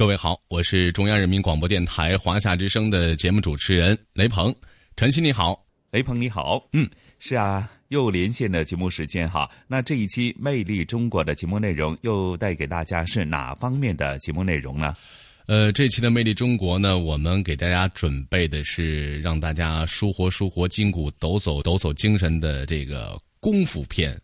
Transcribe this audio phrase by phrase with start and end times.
[0.00, 4.50] 各位好，我是中央人民广播电台华夏之声的节目主持人雷鹏，
[4.96, 6.88] 晨曦你好，雷鹏你好，嗯，
[7.18, 9.46] 是啊，又连线的节目时间哈。
[9.68, 14.96] 那这一期《魅力中国》的节目内容又带给大家是哪方面的节目内容呢？
[15.44, 24.18] 呃，这期的《魅力中国》呢，我们给大家准备的是让大家舒活舒活筋骨、抖擞抖擞精神的这个功夫片。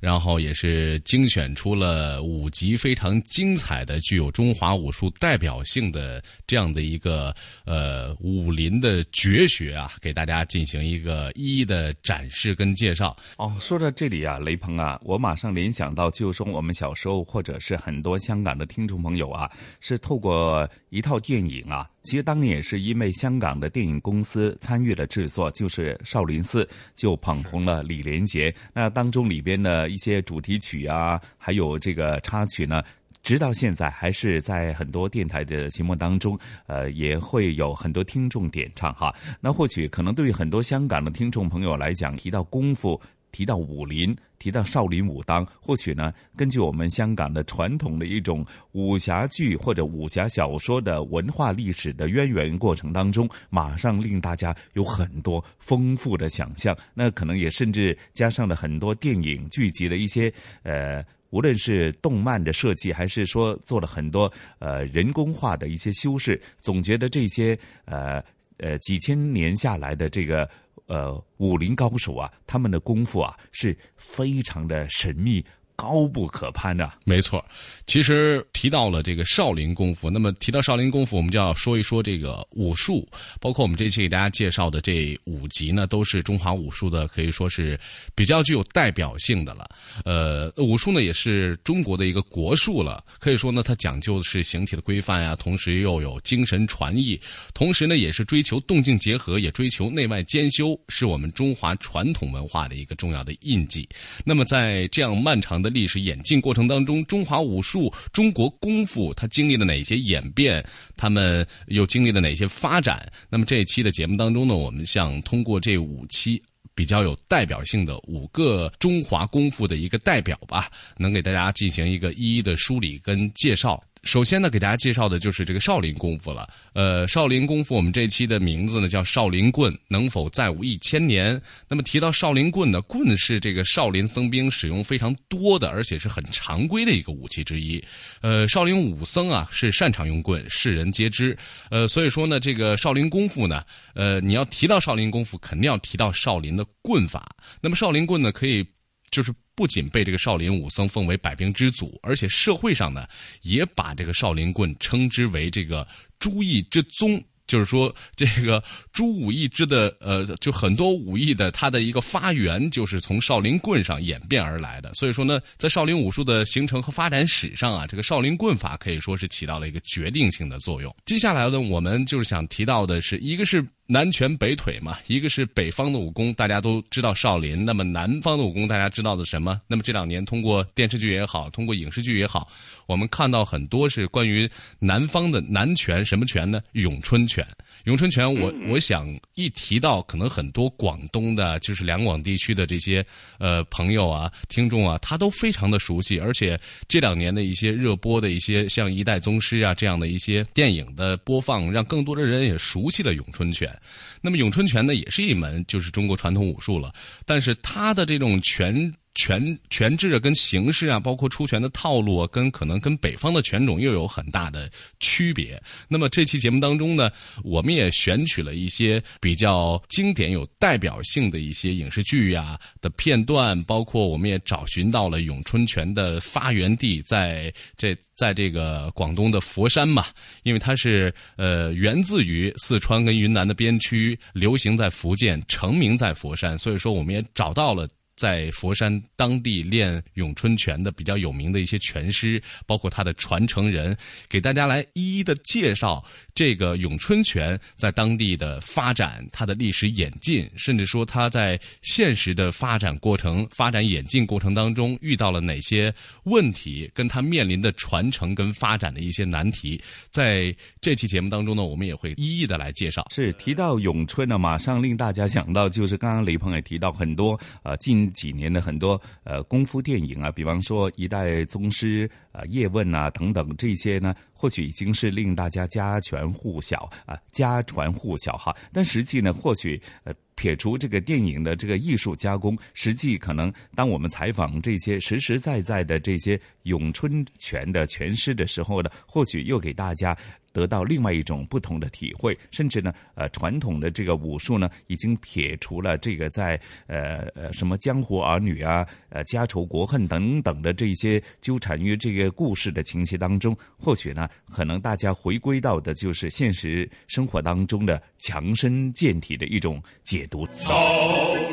[0.00, 13.16] 然后也是精选出了五集非常精彩的、具有中华武术代表性的这样的一个呃武林的绝学啊，给大家进行一个一一的展示跟介绍。
[13.36, 21.88] 哦，说到这里啊，雷鹏啊，我马上联想到，就说我们小时候或者是很多香港的听众朋友啊，是透过一套电影啊。
[22.04, 28.54] 其实当年也是因为香港的电影公司参与了制作，就是《少林寺》，就捧红了李连杰。
[28.72, 32.82] 那当中里边的一些主题曲啊，还有这个插曲呢，
[33.22, 39.14] 直到现在还是在很多电台的节目当中，呃，也会有很多听众点唱哈。
[39.40, 42.98] 那或许可能对于很多香港的听众朋友来讲，提到功夫。
[43.30, 56.76] 提到武林，提到少林武当，或许呢，根据我们香港的传统的一种武侠剧或者武侠小说的文化历史的渊源过程当中，马上令大家有很多丰富的想象。
[56.94, 68.22] 那可能也甚至加上了很多电影剧集的一些呃，无论是动漫的设计，还是说做了很多呃人工化的一些修饰，总觉得这些呃
[68.58, 70.48] 呃几千年下来的这个。
[70.88, 75.44] 呃，武林高手啊，他们的功夫啊是非常的神秘。
[75.78, 77.42] 高不可攀的，没错。
[77.86, 83.08] 其实提到了这个少林功夫，那么提到少林功夫，我们就要说一说这个武术。
[83.40, 87.78] 包括我们这期给大家介绍的这五集呢，都是中华武术的，可以说是
[88.12, 89.70] 比较具有代表性的了。
[90.04, 97.18] 呃，武术呢也是中国的一个国术了，可以说呢它讲究的是形体的规范呀，同时又有精神传艺，
[97.54, 103.88] 同时呢也是追求动静结合，也追求内外兼修，是我们中华传统文化的一个重要的印记。
[104.24, 110.64] 那么在这样漫长的历史演进过程当中，中华武术、中国功夫，它经历了哪些演变？
[110.96, 113.10] 他们又经历了哪些发展？
[113.28, 116.42] 那么这一期的节目当中呢，我们想通过这五期
[116.74, 123.82] 比较有代表性的五个中华功夫的一个代表吧，能给大家进行一个一一的梳理跟介绍。
[124.02, 126.48] 首先呢，给大家介绍的就是这个少林功夫了。
[126.72, 131.40] 呃，少林功夫，我们这期的名字呢叫少林棍，能否再舞一千年？
[131.68, 137.82] 那么提到少林棍呢，棍是这个少林僧兵使用非常多的，而且是很常规的一个武器之一。
[138.20, 141.36] 呃，少林武僧啊是擅长用棍，世人皆知。
[141.70, 143.62] 呃，所以说呢，这个少林功夫呢，
[143.94, 147.34] 呃，你要提到少林功夫，肯定要提到少林的棍法。
[147.60, 148.64] 那么少林棍呢，可以
[149.10, 149.34] 就是。
[149.58, 153.08] 不仅被这个少林武僧奉为百兵之祖，而且社会上呢，
[153.42, 155.84] 也把这个少林棍称之为这个
[156.20, 157.20] 诸艺之宗。
[157.48, 158.62] 就是说，这个
[158.92, 164.94] 诸武艺之的，呃，就很多武艺的，它的一个发源就是从少林棍上演变而来的。
[164.94, 170.94] 所以说呢，在少林武术的形成和发展史上啊，这个少林棍法可以说是起到了一个决定性的作用。
[171.04, 177.64] 接下来呢，我们就是想提到的是，一个是南拳北腿嘛，一个是北方的武功，大家都知道少林。
[177.64, 179.58] 那么南方的武功，大家知道的什么？
[179.66, 182.46] 那么这两年通过电视剧也好，通过影视剧也好。
[182.84, 184.46] 我们看到很多是关于
[184.78, 186.60] 南方的南拳，什么拳呢？
[186.72, 187.42] 咏春拳。
[187.88, 193.02] 咏春拳，我我想一提到，可能很多广东的，就是两广地区的这些
[193.38, 196.20] 呃朋友啊、听众啊，他都非常的熟悉。
[196.20, 203.74] 而且这两年的一些热播的一些像《一代宗师》啊这样的一些电影的播放，让更多的人也熟悉了咏春拳。
[204.20, 206.94] 那么咏春拳呢，也是一门就是中国传统武术了。
[207.24, 214.70] 但是它的这种拳权权制啊，跟形式啊，包括出拳的套路啊，跟可能跟北方的拳种又有很大的
[215.00, 215.60] 区别。
[215.88, 217.10] 那么这期节目当中呢，
[217.42, 230.06] 我们也选取了一些比较经典、有代表性的一些影视剧呀的片段，包括我们也找寻到了咏春拳的发源地，在这在这个广东的佛山嘛，
[230.44, 237.88] 因为它是呃源自于四川跟云南的边区，流行在福建，成名在佛山，所以说我们也找到了。
[238.18, 243.96] 在佛山当地练咏春拳的比较有名的一些拳师，包括他的传承人，
[244.28, 246.04] 给大家来一一的介绍
[246.38, 255.92] 这个咏春拳在当地的发展、它的历史演进，甚至说它在现实的发展过程、发展演进过程当中遇到了哪些
[256.26, 259.82] 问题，跟它面临的传承跟发展的一些难题。
[260.12, 263.04] 在这期节目当中呢，我们也会一一的来介绍。
[263.10, 268.08] 是提到咏春呢，马上令大家想到就是刚刚雷鹏也提到很多呃近。
[268.18, 278.56] 几年的很多呃功夫电影啊，比方说《一代宗师》啊、《叶问》啊等等这些呢，或许已经是令大家家传户晓啊，家传户晓哈。
[278.72, 280.14] 但实际呢，或许呃。
[280.38, 290.16] 撇除这个电影的这个艺术加工，实际可能当我们采访这些实实在在的这些咏春拳的拳师的时候呢，或许又给大家
[290.58, 310.44] 得到另外一种不同的体会，甚至呢，呃，传统的这个武术呢，已经撇除了这个在呃呃什么江湖儿女啊、呃家仇国恨等等的这些纠缠于这个故事的情节当中，或许呢，可能大家回归到的就是现实生活当中的强身健体的一种解读。
[310.56, 310.74] 少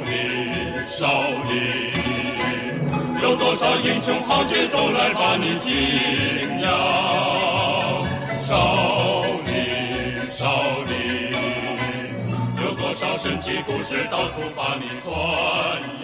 [0.07, 1.05] 林，少
[1.43, 1.61] 林，
[3.21, 5.71] 有多少英雄豪杰都来把你敬
[6.61, 7.54] 仰。
[8.45, 11.31] 少林，少林，
[12.63, 15.11] 有多少神奇故事到处把你传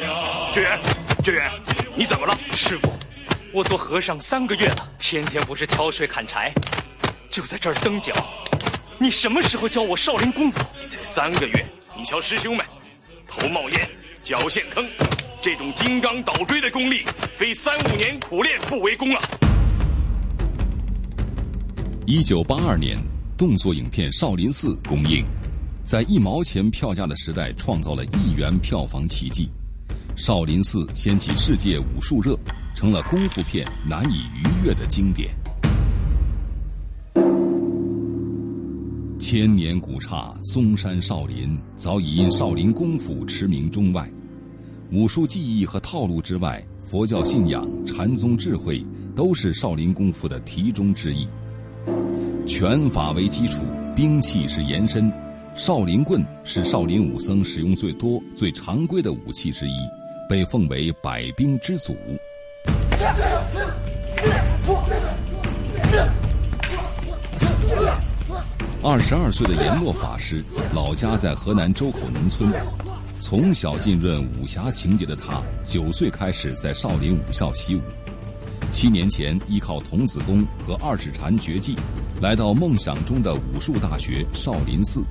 [0.02, 0.52] 扬。
[0.52, 0.80] 志远，
[1.24, 1.52] 志远，
[1.94, 2.36] 你怎么了？
[2.56, 2.92] 师傅，
[3.54, 6.52] 我做和尚三个月了，天天不是挑水砍柴，
[7.30, 8.12] 就在这儿蹬脚。
[8.98, 10.58] 你什么时候教我少林功夫？
[10.90, 11.64] 才三个月。
[11.96, 12.66] 你瞧，师兄们，
[13.28, 13.88] 头冒烟，
[14.24, 14.90] 脚陷坑，
[15.44, 17.06] 这种金刚倒锥的功力，
[17.38, 19.22] 非三五年苦练不为功啊！
[22.14, 23.02] 一九八二年，
[23.38, 25.24] 动作影片《少林寺》公映，
[25.86, 29.50] 在一毛钱票价的时代，创造了亿元票房奇迹。
[30.22, 32.38] 《少林寺》掀起世界武术热，
[32.76, 35.34] 成了功夫片难以逾越的经典。
[39.18, 44.12] 千年古刹嵩山少林早已因少林功夫驰名中外，
[44.92, 48.86] 武术技艺和套路之外，佛教信仰、禅宗智慧
[49.16, 51.26] 都是少林功夫的题中之意。
[52.48, 53.64] 拳法为基础，
[53.96, 55.12] 兵器是延伸，
[55.56, 59.76] 少林棍是少林武僧使用最多、最常规的武器之一，
[60.30, 61.96] 被奉为百兵之祖。
[68.84, 70.44] 二十二岁的阎洛法师，
[70.74, 72.52] 老家在河南周口农村，
[73.20, 77.82] 从小浸润武侠情节的他，九岁开始在少林武校习武，
[78.72, 81.76] 七年前依靠童子功和二指禅绝技，
[82.22, 85.04] 来到梦想中的武术大学少林寺。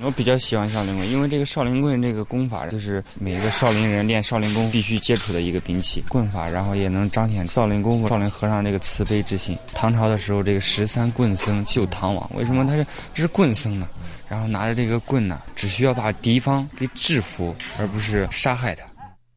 [0.00, 9.56] 我比较喜欢少林棍，因为这个少林棍这个功法，就是每一个少林人练少林功必须接触的一个兵器棍法，然后也能彰显少林功夫、少林和尚这个慈悲之心。
[9.72, 12.84] 唐朝的时候，这个十三棍僧救唐王，为什么他是
[13.14, 13.88] 这是棍僧呢？
[14.28, 18.84] 然后拿着这个棍呢，只需要把敌方给制服，而不是杀害他。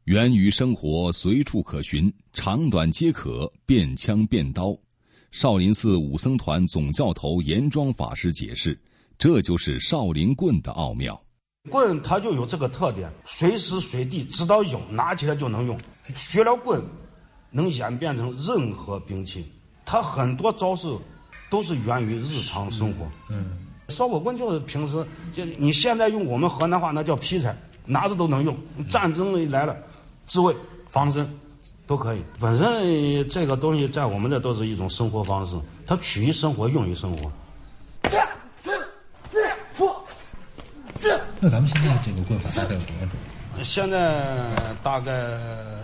[0.08, 4.74] 源于生活，随处可寻，长短皆可，变枪变刀。
[5.32, 8.80] 少林寺武僧团总教头严庄法师解释。
[9.18, 11.22] 这就是少林棍的奥妙，
[11.70, 15.78] 棍它就有这个特点，随时随地知道用，拿起来就能用。
[16.16, 16.82] 学了棍，
[17.52, 19.52] 能演变成任何兵器。
[19.86, 20.88] 它很多招式
[21.50, 23.06] 都是源于日常生活。
[23.30, 23.58] 嗯，
[23.90, 27.54] 烧火棍就是平时就你现在用我们河南话那叫劈柴，
[27.86, 28.58] 拿着都能用。
[28.88, 29.76] 战争来了，
[30.28, 30.56] 自卫
[30.88, 31.28] 防身
[31.88, 32.22] 都可以。
[32.40, 37.32] 本身这个东西在我们这都是一种生活方式，它取于生活，用于生活。
[41.40, 43.64] 那咱们现在这个棍法大概有多少种？
[43.64, 44.36] 现在
[44.82, 45.38] 大概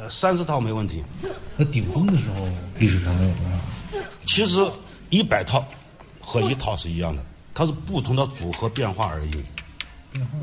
[0.10, 1.04] 三十套没问题。
[1.56, 2.48] 那顶峰的时候，
[2.80, 3.46] 历史上能有多
[4.02, 4.08] 少？
[4.26, 4.66] 其实
[5.12, 5.64] 一百套
[6.20, 7.24] 和一套是一样的，
[7.54, 9.44] 它是不同的组合变化而已。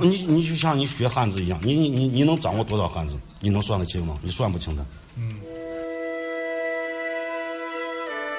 [0.01, 3.17] 你你就像你学汉字一样，你你你你能掌握多少汉字？
[3.41, 4.19] 你能算得清吗？
[4.23, 4.85] 你算不清的。
[5.17, 5.37] 嗯。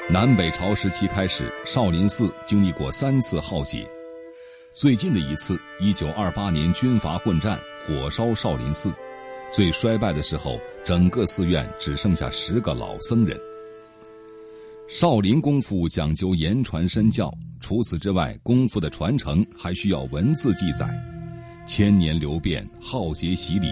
[0.09, 3.89] 南北朝时期开始，少林寺经历过三次浩劫。
[4.73, 8.91] 最近的一次，一九二八年军阀混战，火烧少林寺。
[9.53, 13.37] 最衰败的时候，整个寺院只剩下十个老僧人。
[14.87, 20.89] 少林功夫讲究言传身教，除此之外，功夫的传承还需要文字记载。
[21.71, 23.71] 千年流变，浩劫洗礼，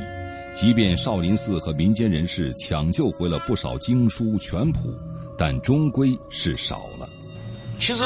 [0.53, 4.89] 即便少林寺和民间人士抢救回了不少经书全谱，
[5.37, 7.09] 但终归是少了。
[7.77, 8.03] 其实，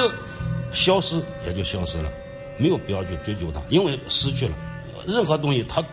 [0.72, 2.12] 消失也就消失了，
[2.58, 4.56] 没有必要去追究它，因为失去了。
[5.06, 5.86] 任何东西它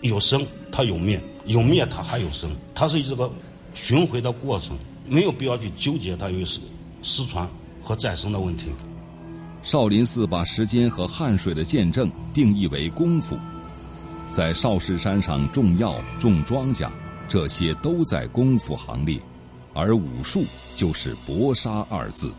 [0.00, 3.30] 有生，它有灭，有灭它还有生，它是这个
[3.74, 4.78] 巡回的过程。
[5.06, 6.58] 没有必要去纠结它有失
[7.02, 7.46] 失传
[7.82, 8.70] 和再生的问题。
[9.62, 13.38] 少林寺把时间和汗水的见证定义为功夫，
[14.28, 16.90] 在少室山上种药、种庄稼，
[17.28, 19.20] 这些都在功夫行列，
[19.72, 22.32] 而武术就是搏杀二字。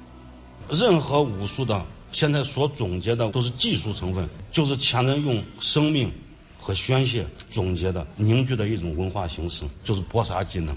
[0.69, 6.11] 任何武术的现在所总结的都是技术成分，就是前人用生命
[6.59, 10.75] 和宣泄总结的凝聚的一种文化形式，就是搏杀技能。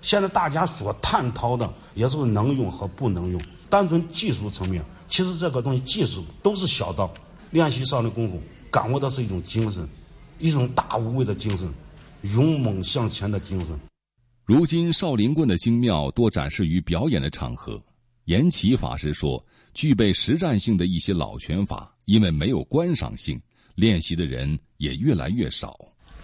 [0.00, 7.12] 现在大家所探讨的也是能用和不能用，单纯技术层面，其实这个东西技术都是小道。
[7.50, 8.38] 练习上的功夫，
[8.70, 9.88] 感悟的是一种精神，
[10.38, 11.66] 一种大无畏的精神，
[12.34, 13.68] 勇猛向前的精神。
[14.44, 17.80] 如今少林棍的精妙多展示于表演的场合。
[18.26, 23.40] 延启法师说，具备实战性的一些老拳法，因为没有观赏性，
[23.74, 25.74] 练习的人也越来越少。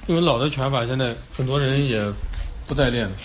[0.06, 2.04] 因为老的拳法现在很多人也
[2.66, 3.16] 不再练了。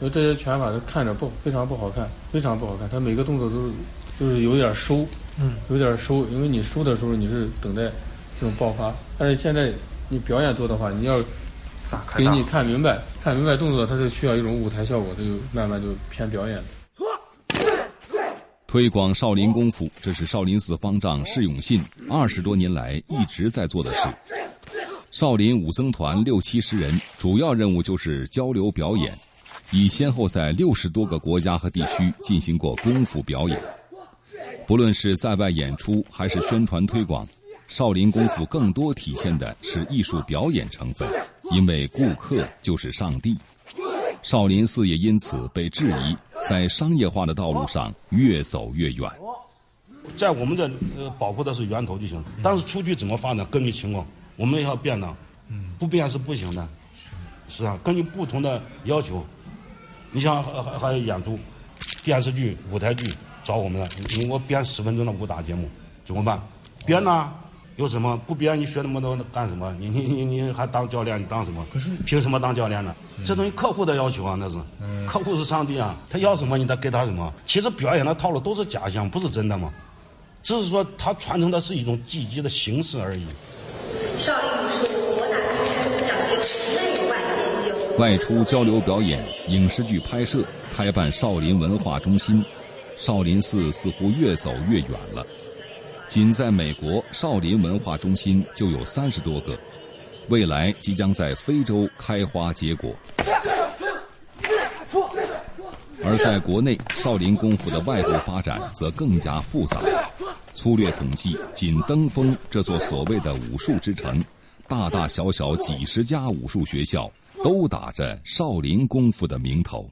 [0.00, 2.88] 因为这些拳法它看着不非常不好看，非常不好看。
[2.90, 3.72] 它每个动作都是
[4.18, 5.06] 就是有点收，
[5.38, 6.26] 嗯，有点收。
[6.28, 7.82] 因为你收的时候你是等待
[8.38, 9.72] 这种爆发，但是现在
[10.08, 11.18] 你表演多的话，你要
[12.16, 16.62] 给你看明白，看明白动作，它是需要一种舞台效果，它就慢慢就偏表演。
[18.66, 21.80] 推广少林功夫，这是少林寺方丈释永信
[22.10, 24.08] 二十多年来一直在做的事。
[25.12, 29.16] 少林武僧团六七十人，主要任务就是交流表演。
[29.70, 33.62] 已先后在六十多个国家和地区进行过功夫表演。
[34.66, 37.26] 不论是在外演出还是宣传推广，
[37.68, 41.08] 少林功夫更多体现的是艺术表演成分，
[41.50, 43.36] 因为顾客就是上帝。
[44.22, 49.10] 少林寺也因此被质疑在商业化的道路上越走越远。
[50.16, 50.64] 在我们这
[50.96, 54.06] 呃保护的是源头就行了，但是出去怎么发展，根据情况
[54.36, 55.14] 我们要变的，
[55.78, 56.66] 不变是不行的。
[57.48, 59.24] 是啊，根据不同的要求。
[60.10, 61.38] 你像还还还有演出，
[62.02, 63.12] 电视剧、舞台剧
[63.44, 65.68] 找我们了，你给我编十分钟的武打节目，
[66.04, 66.40] 怎么办？
[66.86, 67.30] 编呢？
[67.76, 68.58] 有什么不编？
[68.58, 69.74] 你学那么多干什么？
[69.80, 71.20] 你你你你还当教练？
[71.20, 71.66] 你当什么？
[71.72, 72.94] 可是凭什么当教练呢？
[73.24, 74.56] 这东西客户的要求啊，那是，
[75.06, 77.32] 客户是上帝啊，他要什么你得给他什么。
[77.46, 79.72] 其实表演的套路都是假象，不是真的嘛，
[80.42, 83.26] 只是说他传承的是一种积极的形式而已。
[84.18, 84.86] 少林武术
[85.16, 86.36] 博大精深，讲究
[86.76, 87.12] 内外
[87.64, 87.98] 兼修。
[87.98, 92.44] 外出交流表演、影视剧拍摄、开办少林文化中心，
[92.96, 95.26] 少林寺似乎越走越远了。
[96.06, 99.58] 仅在美国，少林文化中心就有三十多个，
[100.28, 102.94] 未来即将在非洲开花结果。
[106.04, 109.80] 而在国内，少林功夫的外部发展则更加复杂。
[110.54, 114.22] 粗略统计，仅登封这座所谓的武术之城，
[114.68, 117.10] 大大小小几十家武术学校
[117.42, 119.90] 都打着少林功夫的名头。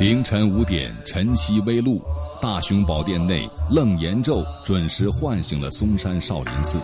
[0.00, 2.00] 凌晨五点，晨曦微露，
[2.40, 6.80] 大雄宝殿内楞严咒准时唤醒了嵩山少林寺。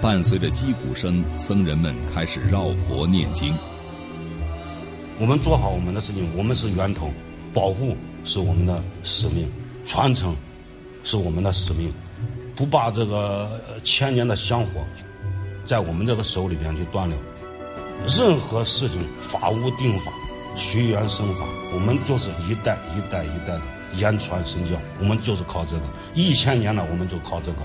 [0.00, 3.54] 伴随着击鼓声，僧人们开始绕佛念经。
[5.20, 7.12] 我们做好我们的事情，我们是源头，
[7.54, 9.48] 保护是我们的使命，
[9.84, 10.34] 传承
[11.04, 11.92] 是我们的使命，
[12.56, 13.48] 不把这个
[13.84, 14.84] 千年的香火
[15.64, 17.16] 在我们这个手里边去断了。
[18.04, 20.10] 任何事情法无定法。
[20.56, 23.62] 随缘生法，我们就是一代一代一代的
[23.94, 25.82] 言传身教，我们就是靠这个，
[26.14, 27.58] 一千年了，我们就靠这个。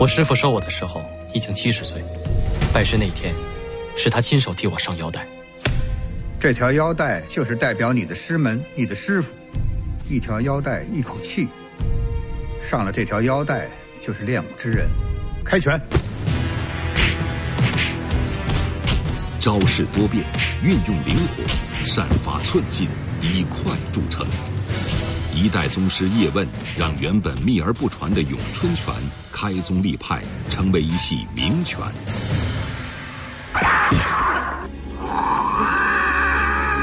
[0.00, 1.02] 我师傅收我的时候
[1.34, 2.02] 已经七十岁，
[2.72, 3.34] 拜师那天，
[3.96, 5.26] 是他亲手替我上腰带。
[6.40, 9.34] 这条腰带就是代表你的师门，你的师傅。
[10.08, 11.48] 一条腰带，一口气，
[12.62, 13.68] 上了这条腰带
[14.00, 14.88] 就是练武之人。
[15.44, 15.78] 开拳。
[19.40, 20.24] 招式多变，
[20.64, 21.42] 运用灵活，
[21.86, 22.88] 善发寸劲，
[23.22, 24.26] 以快著称。
[25.32, 28.92] 一代宗师叶问让原本秘而不传的咏春拳
[29.32, 31.80] 开宗立派，成为一系名拳。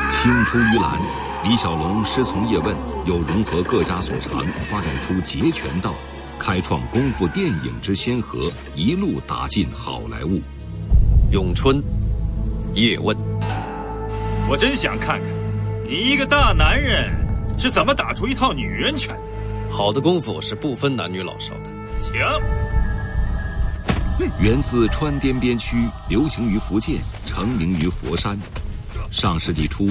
[0.09, 0.97] 青出于蓝，
[1.43, 2.74] 李小龙师从叶问，
[3.05, 5.93] 又融合各家所长，发展出截拳道，
[6.39, 10.41] 开创功夫电影之先河，一路打进好莱坞。
[11.31, 11.83] 咏春，
[12.75, 13.15] 叶问，
[14.50, 15.29] 我真想看看，
[15.88, 17.10] 你一个大男人
[17.58, 19.22] 是怎么打出一套女人拳的。
[19.72, 21.72] 好的功夫是不分男女老少的。
[22.00, 22.12] 请。
[24.41, 28.38] 源自川滇边区，流行于福建，成名于佛山。
[29.10, 29.89] 上世纪初，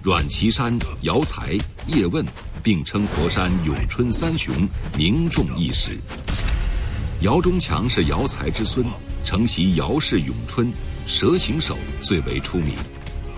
[0.00, 2.24] 阮岐山、姚才、叶问
[2.62, 4.54] 并称佛山咏春三雄，
[4.96, 5.98] 名重一时。
[7.22, 8.86] 姚中强是姚才之孙，
[9.24, 10.72] 承袭姚氏咏春，
[11.10, 12.72] 蛇形手最为出名。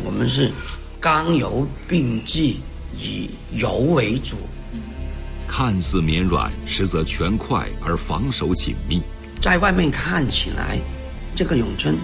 [0.05, 0.52] 我们是
[1.00, 2.61] 刚柔并济，
[2.99, 4.37] 以柔为主。
[5.49, 9.00] 看似绵软，实则拳快而防守紧密。
[9.41, 10.79] 在外面看起来，
[11.35, 11.97] 这个咏春，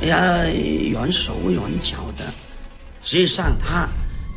[0.00, 0.44] 哎呀，
[0.90, 2.32] 软手软脚的，
[3.04, 3.86] 实际上它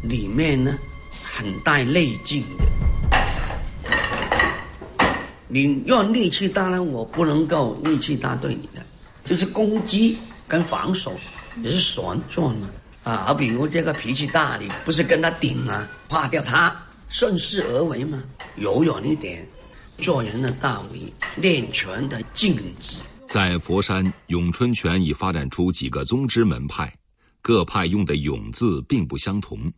[0.03, 0.77] 里面呢
[1.23, 2.65] 很带内劲的。
[5.47, 8.85] 你用力气大呢，我不能够力气大对你的，
[9.23, 10.17] 就是攻击
[10.47, 11.17] 跟防守
[11.63, 12.69] 也是旋转嘛。
[13.03, 16.75] 啊，好比如这个脾气大，你不是跟他顶啊，怕掉他。
[17.07, 18.21] 顺势而为嘛，
[18.55, 19.47] 柔软一点，
[19.99, 22.97] 做人的道理，练拳的境界。
[23.27, 26.91] 在佛山，咏春拳已发展出几个宗支门派，
[27.43, 29.71] 各派用的“咏”字并不相同，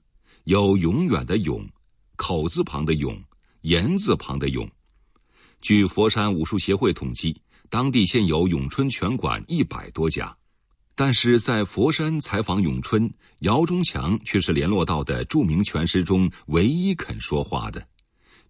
[0.45, 1.67] 有永远的“永”，
[2.15, 3.21] 口字旁的“永”，
[3.61, 4.67] 言字旁的“永”。
[5.61, 10.35] 据佛山武术协会统计，当地现有咏春拳馆一百多家。
[10.97, 13.07] 但是在佛山采访咏春，
[13.41, 17.79] 姚中强却是联络到的著名拳师中唯一肯说话的。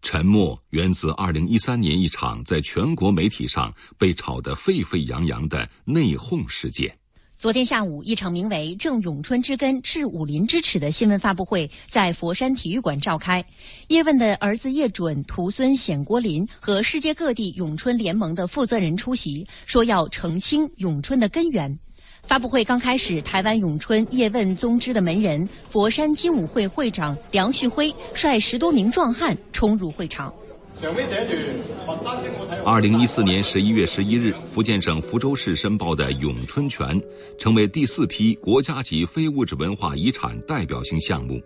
[0.02, 6.98] 沉默源自二零一三年一场在全国媒体上被炒得沸沸扬扬的内讧事件。
[7.38, 13.46] 昨天下午，一场名为“正咏春之根，治武林之耻”的新闻发布会在佛山体育馆召开。
[13.90, 21.78] 叶问的儿子叶准、徒孙显国林和世界各地咏春联盟的负责人出席，说要澄清咏春的根源。
[22.28, 30.34] 发布会刚开始，台湾咏春叶问宗支的门人佛山精武会会长梁旭辉率十多名壮汉冲入会场。
[32.66, 37.02] 二零一四年十一月十一日，福建省福州市申报的咏春拳
[37.40, 41.42] 成为第四批国家级非物质文化遗产代表性项目。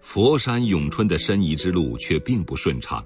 [0.00, 3.02] 佛山咏春的申遗之路却并不顺畅，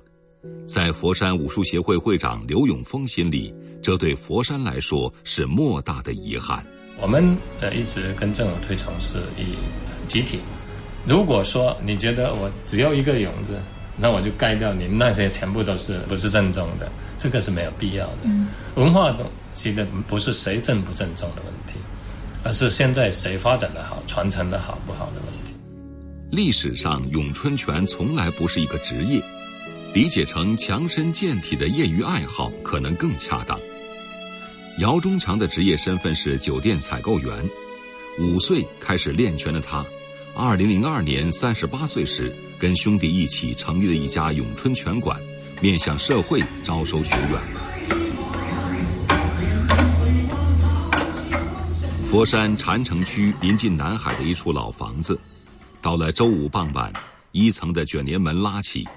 [0.65, 6.65] 在佛山武术协会会长刘永峰心里，这对佛山来说是莫大的遗憾。
[7.01, 9.57] 我们呃一直跟政府推崇是以
[10.07, 10.41] 集体。
[11.07, 13.59] 如果说你觉得我只要一个“勇”字，
[13.97, 18.29] 那我就盖掉你们那些全部都是不是正宗的，这个是没有必要的。
[18.75, 21.81] 文化东西的不是谁正不正宗的问题，
[22.45, 25.59] 而是现在谁发展的好、传承的好不好的问题。
[26.31, 29.23] 历史上咏春拳从来不是一个职业，
[29.95, 33.59] 理解成强身健体的业余爱好可能更恰当。
[34.79, 37.51] 姚中强的职业身份是酒店采购员，
[38.19, 39.85] 五岁开始练拳的他，
[40.35, 45.21] 二零零二年三十八岁时，跟兄弟一起成立了一家咏春拳馆，
[45.61, 47.41] 面向社会招收学员。
[52.01, 55.21] 佛山禅城区临近南海的一处老房子，
[55.83, 56.91] 到了周五傍晚，
[57.33, 58.89] 一层的卷帘门拉起。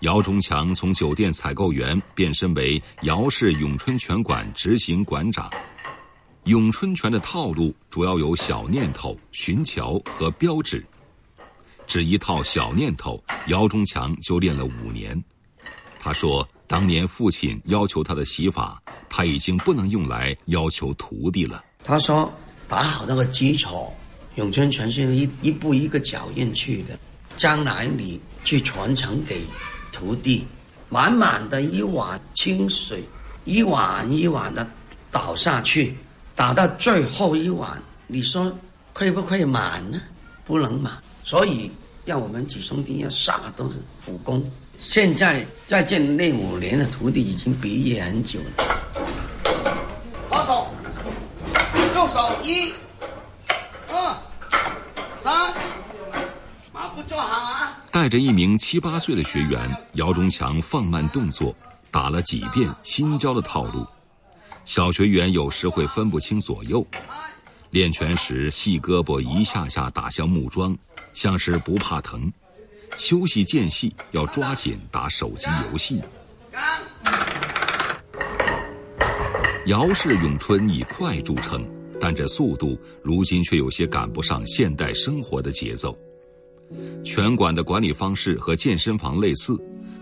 [0.00, 5.50] 姚中强从酒店采购员变身为姚氏咏春拳馆执行馆长。
[6.44, 10.82] 咏春拳的套路主要有小念头、寻桥和标志。
[11.86, 15.22] 只一套小念头，姚中强就练了五年。
[15.98, 21.62] 他说，当年父亲要求他的习法，他已经不能用来要求徒弟了。
[21.84, 22.32] 他说，
[22.66, 23.92] 打好那个基础，
[24.36, 26.98] 咏春拳是一一步一个脚印去的，
[27.36, 29.42] 将来你去传承给。
[29.92, 30.46] 徒弟，
[30.88, 33.04] 满满的一碗清水，
[33.44, 34.66] 一碗一碗的
[35.10, 35.96] 倒下去，
[36.34, 38.52] 倒到最后一碗，你说
[38.92, 40.00] 会不会满呢？
[40.44, 41.70] 不能满，所以
[42.06, 44.42] 要我们几兄弟要上的都是苦功。
[44.78, 48.64] 现在在建那五年的徒弟已经毕业很久了。
[50.28, 50.68] 好手，
[51.94, 52.72] 右手一、
[53.88, 54.16] 二、
[55.22, 55.52] 三，
[56.72, 57.79] 马步做好啊。
[57.92, 61.54] 带着一名七八岁的学员，姚忠强放慢动作，
[61.90, 63.84] 打了几遍新教的套路。
[64.64, 66.86] 小学员有时会分不清左右，
[67.70, 70.76] 练拳时细胳膊一下下打向木桩，
[71.12, 72.32] 像是不怕疼。
[72.96, 76.00] 休息间隙要抓紧打手机游戏。
[79.66, 81.68] 姚氏咏春以快著称，
[82.00, 85.96] 但这速度如今却有些赶不上现代生活的节奏。
[87.04, 89.58] 拳馆的管理方式和健身房类似，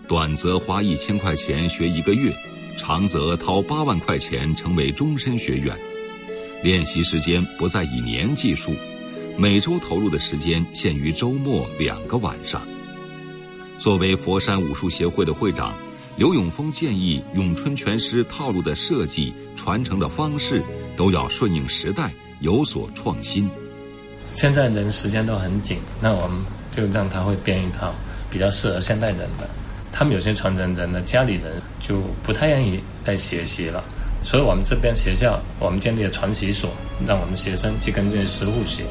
[0.07, 2.33] 短则花一千块钱学一个月，
[2.76, 5.76] 长则掏八万块钱成为终身学员。
[6.62, 8.72] 练习时间不再以年计数，
[9.37, 12.66] 每周投入的时间限于周末两个晚上。
[13.78, 15.72] 作为佛山武术协会的会长，
[16.16, 20.61] 刘永峰建议咏春拳师套路的设计、传承的方式
[20.96, 23.48] 都要顺应时代，有所创新。
[24.33, 27.94] 现在人时间都很紧，那我们就让他会编一套
[28.31, 29.48] 比较适合现代人的。
[29.92, 33.83] 他们有些传承人的家里人就不太愿意再学习了，
[34.22, 36.70] 所以我们这边学校我们建立了传习所，
[37.07, 38.85] 让我们学生去跟这些师傅学。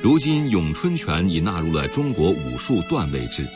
[0.00, 3.46] 如今，咏春拳已纳入了中国武术段位制。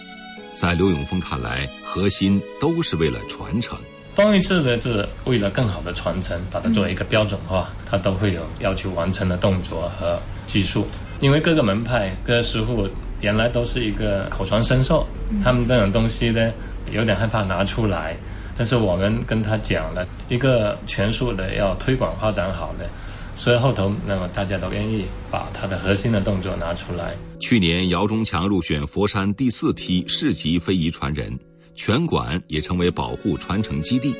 [0.55, 3.79] 在刘永峰看来，核心都是为了传承。
[4.15, 10.87] 段位制的是为了更好的传承，把它作为一个标准化，它都会有要求完成的动作和技术。
[11.21, 12.89] 因为各个门派、各个师傅
[13.21, 15.07] 原来都是一个口传身授，
[15.43, 16.53] 他们这种东西呢，
[16.91, 18.17] 有点害怕拿出来。
[18.57, 22.89] 但是我们跟他讲了，一个拳术的要推广发展好的。
[23.37, 27.15] 所以后头，那么大家都愿意把他的核心的动作拿出来。
[27.39, 31.39] 去年，姚忠强入选佛山第四批市级非遗传人，
[31.75, 34.15] 拳馆也成为保护传承基地。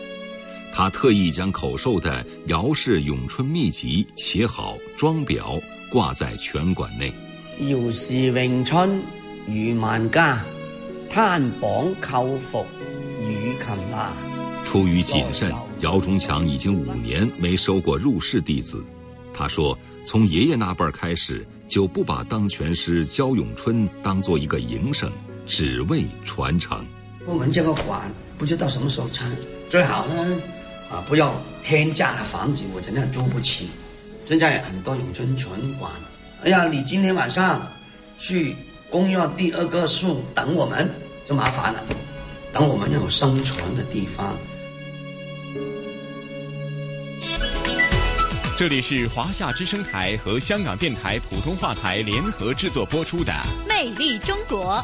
[0.71, 5.59] 他特意将口授的姚氏咏春秘籍写好装裱，
[5.91, 7.11] 挂在拳馆内。
[7.59, 9.01] 姚氏咏春
[9.49, 10.45] 余万家，
[11.09, 12.67] 摊榜扣服
[13.23, 14.13] 与擒拿。
[14.63, 18.85] 出于谨慎，姚中强已经五年没收过入室弟子。
[19.33, 25.11] 他说：“从爷爷那辈儿开始，就不把当拳师焦永春当做一个营生，
[25.47, 26.85] 只为传承。
[27.25, 29.25] 我们这个馆不知道什么时候拆，
[29.71, 30.41] 最好呢，
[30.91, 33.69] 啊，不要天价的房子，我真的租不起。
[34.27, 35.91] 现在很多咏春拳馆，
[36.43, 37.67] 哎呀，你今天晚上
[38.19, 38.55] 去
[38.91, 40.89] 公园第二个树等我们，
[41.25, 41.83] 就麻烦了。
[42.53, 44.37] 等我们有生存的地方。”
[48.59, 53.33] 这里是华夏之声台和香港电台普通话台联合制作播出的
[53.69, 54.83] 《魅力中国》。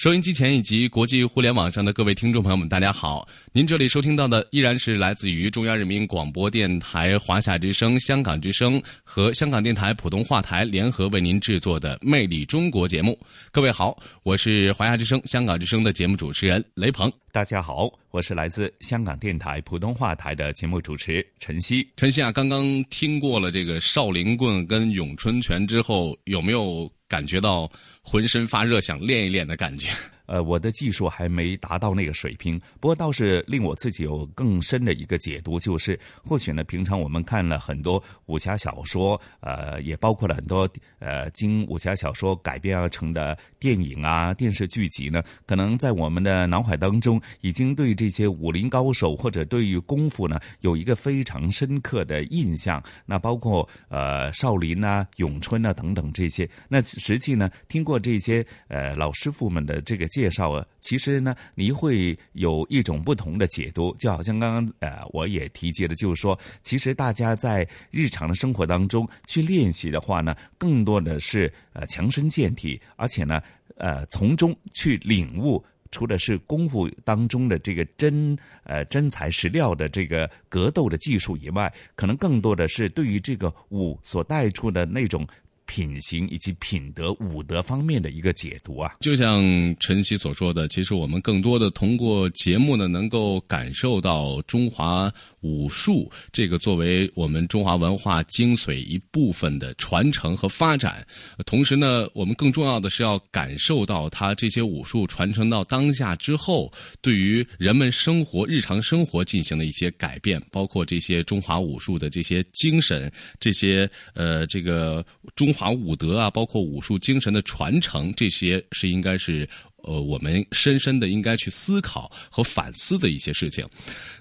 [0.00, 3.28] 收音机前以及国际互联网上的各位听众朋友们，大家好！
[3.52, 13.18] 您这里收听到的依然是来自于中央人民广播电台华夏之声、香港之声和香港电台普通话台联合为您制作的《魅力中国》节目。
[13.52, 17.12] 各位好，我是华夏之声、香港之声的节目主持人雷鹏。
[17.30, 21.86] 大家好，我是来自香港电台普通话台的节目主持陈曦。
[21.98, 27.70] 陈曦啊，刚刚听过了这个少林棍跟咏春拳之后，有没有感觉到
[28.02, 29.88] 浑身发热，想练一练的感觉？
[30.30, 52.80] 呃，我的技术还没达到那个水平，不过倒是令我自己有更深的一个解读，就是或许呢，平常我们看了很多武侠小说，呃，也包括了很多呃经武侠小说改编而成的电影啊、电视剧集呢，可能在我们的脑海当中已经对这些武林高手或者对于功夫呢有一个非常深刻的印象。
[53.04, 60.08] 那包括呃少林啊、咏春啊等等这些，那实际呢，听过这些呃老师傅们的这个。
[60.20, 73.40] 介绍啊，其实呢，你会有一种不同的解读，就好像刚刚呃，我也提及的，就是说，其实大家在日常的生活当中去练习的话呢，更多的是呃强身健体，而且呢，
[73.76, 85.26] 呃，从中去领悟，除了是功夫当中的这个真呃真材实料的这个格斗的技术以外，可能更多的是对于这个武所带出的那种。
[85.70, 89.40] 品行以及品德、武德方面的一个解读啊，就像
[89.78, 95.08] 晨曦所说的，其实我们更多的通过节目呢，能够感受到中华
[95.42, 101.06] 武术这个作为我们中华文化精髓一部分的传承和发展。
[101.46, 115.04] 同时呢，我们更重要的是要感受到它这些武术传承到当下之后，对于人们生活、日常生活进行的一些改变，包括这些中华武术的这些精神，这些呃，这个
[115.36, 115.50] 中。
[115.50, 119.46] 华武德啊，包括武术精神的传承，这些是应该是
[119.82, 123.66] 呃我们深深的应该去思考和反思的一些事情。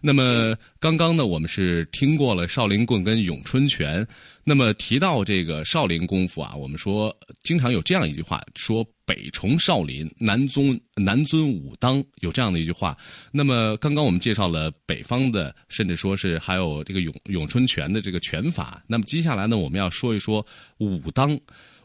[0.01, 4.05] 那么刚刚呢，我们是听过了少林棍跟咏春拳。
[4.45, 12.97] 那么提到这个少林功夫啊，我们说经常有这样一句话，说北崇少林，南宗南尊武当，有这样的一句话。
[13.31, 18.81] 那么刚刚我们介绍了北方的，甚至说是还有这个咏咏春拳的这个拳法。
[18.87, 20.43] 那么接下来呢，我们要说一说
[20.79, 21.39] 武当。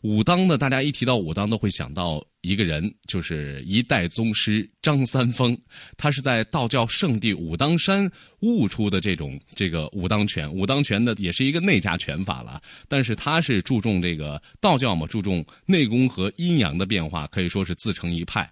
[0.05, 5.59] 武当呢，大家一提到武当都会想到一个人，就是一代宗师张三丰。
[5.97, 8.07] 他是在道教圣地武当山
[8.41, 10.53] 悟出的这种这个武当拳。
[10.53, 18.47] 武当拳呢，也是一个内家拳法了，但是他是注重这个道教嘛，注重内功和阴阳的变化，可以说是自成一派。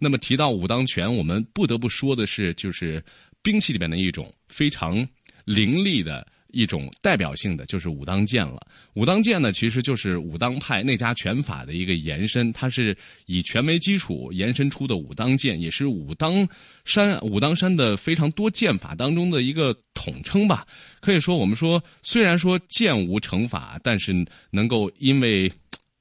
[0.00, 3.00] 那么提到武当拳，我们不得不说的是，就是
[3.40, 5.06] 兵器里面的一种非常
[5.44, 6.26] 凌厉的。
[6.58, 8.60] 一种代表性的就是武当剑了。
[8.94, 16.48] 武当剑呢，其实就是武当派内家拳法的一个延伸，它是以拳为基础延伸出的武当剑，也是武当
[16.84, 20.66] 山武当山的非常多剑法当中的一个统称吧。
[21.00, 24.12] 可以说，我们说虽然说剑无成法，但是
[24.50, 25.50] 能够因为。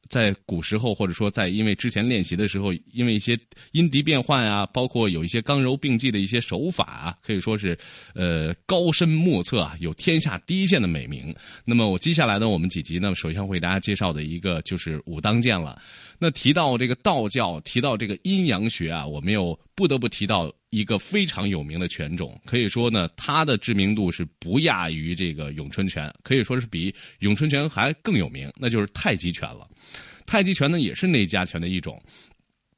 [0.10, 3.38] 在古时候，或者说在因为之前练习的时候，因为一些
[3.72, 7.78] 音笛变换啊，包括有一些刚柔并济的一些手法啊，可以说是
[8.14, 11.34] 呃高深莫测啊，有天下第一剑的美名。
[11.66, 15.82] 那么我接下来呢，我们几集呢，首先会给大家介绍的一个就是武当剑了。
[16.20, 29.66] 那提到这个道教，提到这个阴阳学啊，我们又不得不提到一个非常有名的拳种，可以说呢，它的知名度是不亚于这个咏春拳，可以说是比咏春拳还更有名，那就是太极拳了。
[30.26, 32.02] 太极拳呢，也是内家拳的一种。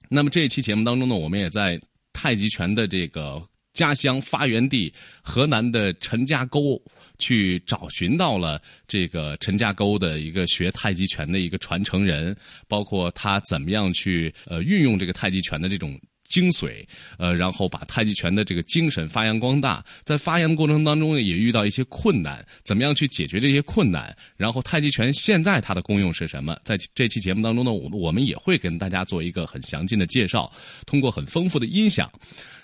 [0.08, 1.82] 那么这一期节目当中呢，我们也在
[2.14, 3.42] 太极拳的这个
[3.74, 6.80] 家乡发源地河南的陈家沟
[7.18, 12.36] 去找寻到了这个陈家沟的一个学太极拳的一个传承人，
[12.68, 16.00] 包括他怎么样去呃运用这个太极拳的这种。
[16.30, 16.86] 精髓，
[17.18, 24.16] 呃，然后把太极拳的这个精神发扬光大，在发扬过程当中呢，也遇到一些困难，怎么样去解决这些困难？
[24.38, 26.56] 然后太极拳现在它的功用是什么？
[26.64, 30.50] 在这期节目当中呢，我我们也会跟大家做一个很详尽的介绍，
[30.86, 32.10] 通过很丰富的音响。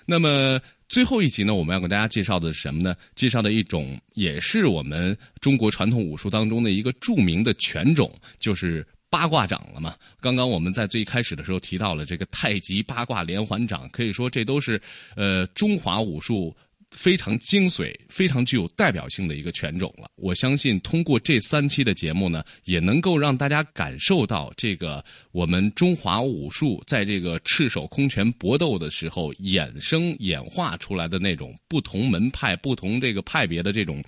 [0.06, 2.94] 那么最后一集呢，我们要给大家介绍的是什么呢？
[3.16, 8.86] 介绍的一种也是我们中国传统武术当中的一个著名的拳种，就是。
[9.08, 9.94] 八卦掌了嘛？
[10.20, 14.80] 刚刚我们在最开始的时候提到了这个太极八卦连环掌，可以说这都是
[15.14, 16.54] 呃中华武术
[16.90, 20.08] 非常精髓、非常具有代表性的一个拳种了。
[20.16, 34.02] 我相信通过这三期的节目呢，也能够让大家感受到这个我们中华武术在这个赤手空拳搏斗的时候衍生演化出来的那种不同门派、不同这个派别的这种。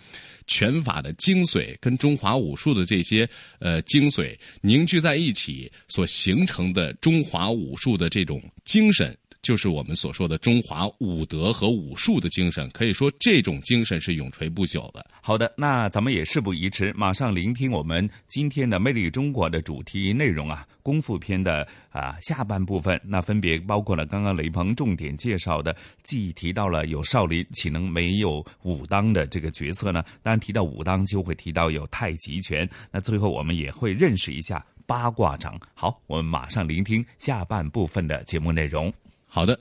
[0.49, 3.29] 拳法的精髓跟中华武术的这些
[3.61, 9.17] 呃精髓凝聚在一起所形成的中华武术的这种精神。
[9.41, 15.07] 就是我们所说的中华武德和武术的精神，可以说这种精神是永垂不朽的。
[15.23, 30.05] 好的，那咱们也事不宜迟，马上聆听我们今天的《魅力中国》的主题内容啊，功夫片的啊下半部分，那分别包括了刚刚雷鹏重点介绍的，既提到了有少林，岂能没有武当的这个角色呢？
[30.23, 32.69] 当然提到武当，就会提到有太极拳。
[32.91, 35.59] 那最后我们也会认识一下八卦掌。
[35.75, 38.93] 好，我们马上聆听下半部分的节目内容。
[39.39, 39.57] 好的。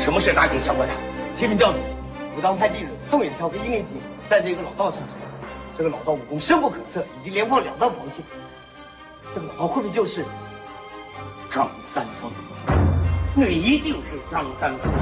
[0.00, 0.92] 什么是大惊小怪的？
[1.38, 1.78] 启禀教主，
[2.36, 3.90] 武当派弟子宋远跳飞鹰猎技，
[4.28, 5.14] 在这个老道上手。
[5.78, 8.24] 这个老道武功深不可测，已经连破两道防线。
[9.32, 10.24] 这个老道会不会就是
[11.54, 12.32] 张三丰？
[13.36, 14.92] 那一定是张三丰。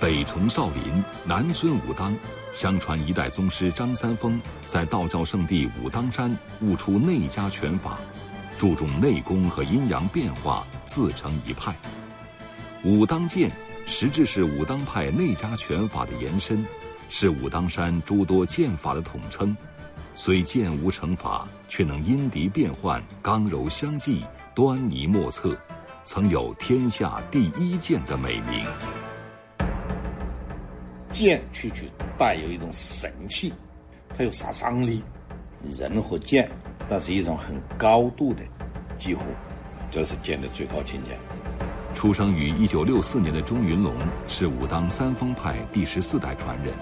[0.00, 2.14] 北崇少林，南尊武当。
[2.52, 7.98] 相传一代宗师张三丰在道教圣地武当山悟出内家拳法。
[8.60, 11.74] 注重内功和阴阳变化，自成一派。
[12.84, 13.50] 武当剑
[13.86, 16.62] 实质是武当派内家拳法的延伸，
[17.08, 19.56] 是武当山诸多剑法的统称。
[20.14, 24.22] 虽剑无成法，却能因敌变换，刚柔相济，
[24.54, 25.56] 端倪莫测，
[26.04, 28.62] 曾有“天下第一剑”的美名。
[31.08, 33.54] 剑确确带有一种神气，
[34.14, 35.02] 它有杀伤力。
[35.62, 36.46] 人和剑。
[36.92, 38.42] 那是一种很高度的
[38.98, 39.22] 几乎，
[39.92, 41.10] 这是剑的最高境界。
[41.94, 43.94] 出生于一九六四年的钟云龙
[44.26, 46.74] 是武当三峰派第十四代传人。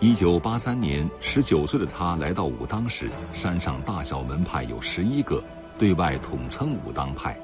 [0.00, 5.44] 一九八三年，十九岁的他来到武当时，山上大小门派有十一个，
[5.78, 7.38] 对外统称武当派。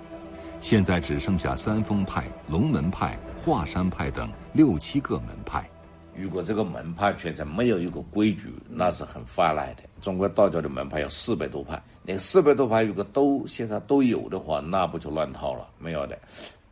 [0.61, 5.68] 现在只剩下三峰派、龙门派、华山派等六七个门派。
[6.16, 9.83] 如果这个门派全程没有一个规矩，那是很泛滥的。
[10.02, 15.68] 中国道教的门派有四百多派，那四百多派如果都现在都有的话，那不就乱套了？
[15.78, 16.18] 没有的，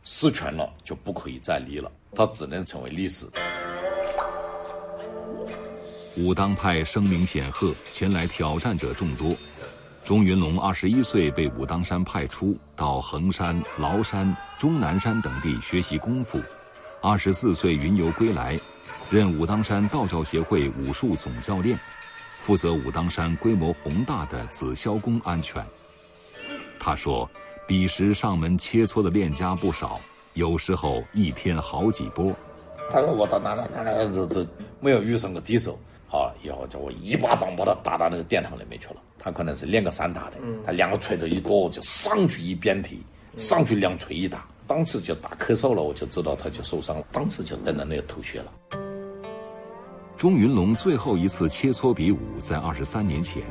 [0.03, 3.25] 失传了就不可以再立了，它只能成为历史。
[6.17, 9.33] 武当派声名显赫，前来挑战者众多。
[10.03, 16.37] 钟云龙二十一岁被武当山派出，到衡山、崂山、终南山等地学习功夫。
[17.01, 18.59] 二十四岁云游归来。
[19.09, 21.77] 任武当山道教协会武术总教练，
[22.41, 25.63] 负责武当山规模宏大的紫霄宫安全。
[26.79, 27.29] 他说，
[27.67, 29.99] 彼时上门切磋的练家不少，
[30.33, 32.33] 有时候一天好几波。
[32.89, 34.47] 他说我到哪哪哪哪这这
[34.79, 38.95] 没有遇上个敌手，好了以后叫我一巴掌把他打到那个殿堂里面去了。
[39.19, 43.03] 他可能是练个散打的，他两个锤子一多，就上去一鞭踢，
[43.37, 48.51] 上去两锤一打，当时就打咳嗽了，我就知道他就受伤了，当时就等着那个吐血了。
[50.21, 53.41] 钟云龙最后一次切磋比武在二十三年前，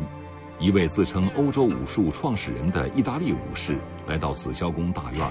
[0.60, 5.28] 一位自称欧洲武术创始人的意大利武士来到紫霄宫大院，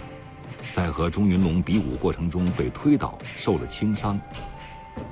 [0.67, 4.19] 在和钟云龙比武过程中被推倒，受了轻伤。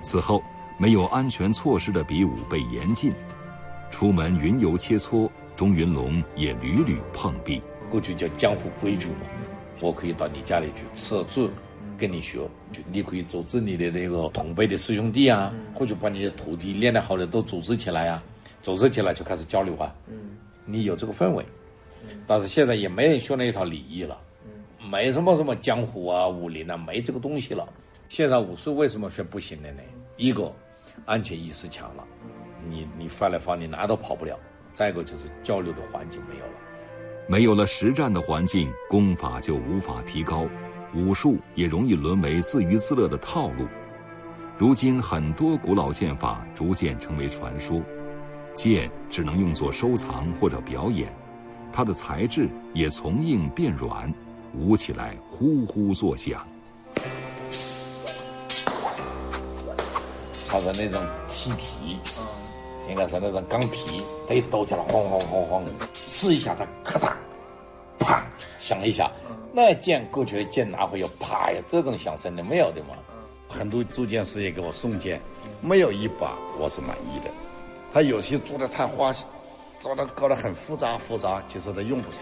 [0.02, 0.44] 此后，
[0.78, 3.14] 没有安全措施的比武被严禁，
[3.90, 7.62] 出门云游切磋，钟云龙也屡屡碰壁。
[7.90, 9.22] 过去叫江湖规矩嘛，
[9.82, 11.50] 我可以到你家里去吃住。
[11.98, 12.38] 跟你学，
[12.72, 18.24] 就你可以组织你的那个同辈的师兄弟啊，或者把你的徒弟练得好的都组织起来啊，
[18.62, 19.94] 组织起来就开始交流啊。
[20.08, 21.44] 嗯，你有这个氛围，
[22.28, 24.18] 但是现在也没人学那一套礼仪了，
[24.90, 27.68] 没什么什么江湖啊、武林啊，没这个东西了。
[28.10, 29.82] 现在武术为什么学不行了呢？
[30.18, 30.54] 一个，
[31.06, 32.04] 安全意识强了，
[32.70, 34.36] 你你翻来翻你哪都跑不了；
[34.74, 36.52] 再一个就是交流的环境没有了，
[37.28, 40.48] 没有了实战的环境，功法就无法提高。
[40.94, 43.68] 武术也容易沦为自娱自乐的套路。
[44.58, 47.82] 如今很多古老剑法逐渐成为传说，
[48.56, 51.14] 剑只能用作收藏或者表演，
[51.72, 54.12] 它的材质也从硬变软，
[54.56, 56.48] 舞起来呼呼作响。
[60.50, 62.00] 它是那种铁皮，
[62.90, 67.12] 应该是那种钢皮，它一抖起来晃晃晃晃，试一下它咔嚓，
[68.68, 69.10] 啪响一下。
[69.54, 72.98] 那剑过去的剑拿回去啪呀这种响声的没有的嘛？
[73.48, 75.22] 很多铸剑师也给我送剑，
[75.62, 77.32] 没有一把我是满意的。
[77.94, 79.14] 他有些做的太花，
[79.80, 82.20] 做的搞得很复杂复杂，其实他用不上。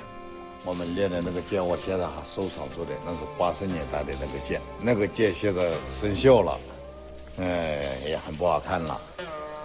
[0.63, 6.60] 我们练的那个剑，我现在还收藏着的，那是八十年代的那个剑，那个剑现在生锈了，
[7.39, 9.01] 哎，也很不好看了。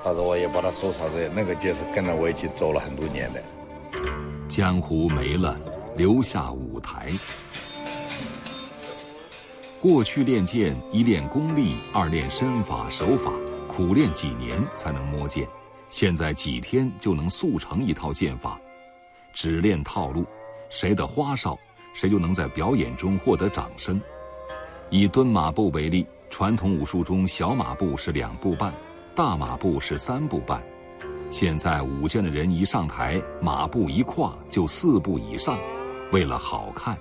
[0.03, 3.43] 但是我也把它收藏着，那个剑是跟着我一起走了很多年的。
[4.49, 5.59] 江湖没了，
[5.97, 7.09] 留下台。
[9.81, 13.33] 过去练剑，一练功力，二练身法手法，
[13.67, 15.49] 苦练几年才能摸剑。
[15.89, 18.61] 现在几天就能速成一套剑法，
[19.33, 20.25] 只练套路，
[20.69, 21.59] 谁的花哨，
[21.95, 24.01] 谁就能在表演中获得掌声。
[24.91, 28.73] 以蹲马步为例，传统武术中小马步是两步半，
[29.15, 30.63] 大马步是三步半。
[31.31, 35.59] 现在舞剑的人一上台，马步一跨就四步以上，
[36.13, 36.99] 为了好看。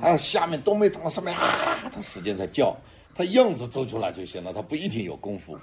[0.00, 2.76] 啊，下面都没到上面啊，他使劲在叫，
[3.14, 5.56] 他样子做出来就行了，他不一定有功夫。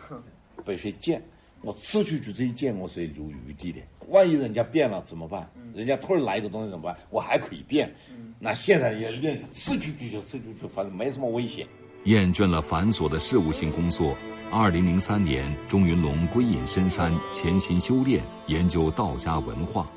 [0.64, 1.22] 被谁见，
[1.62, 3.82] 我吃出去这一剑我是有余地的。
[4.08, 5.50] 万一人家变了怎么办？
[5.74, 6.96] 人家突然来一个东西怎么办？
[7.10, 7.94] 我还可以变。
[8.40, 11.68] 那现在也练，吃出去就吃出去，反正没什么危险。
[12.06, 14.16] 厌倦了繁琐的事务性工作，
[14.52, 19.88] 二零零三年，钟云龙归隐深山，潜心修炼，研究道家文化，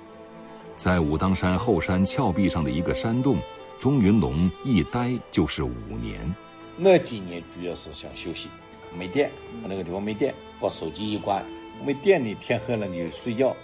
[0.76, 3.38] 在武当山后山峭壁上的一个山洞。
[3.80, 6.34] 钟云龙一待就是五年，
[6.74, 8.48] 那几年主要是想休息，
[8.96, 9.30] 没电，
[9.62, 11.44] 那个地方没电，把手机一关，
[11.84, 13.54] 没电你天黑了你就睡觉，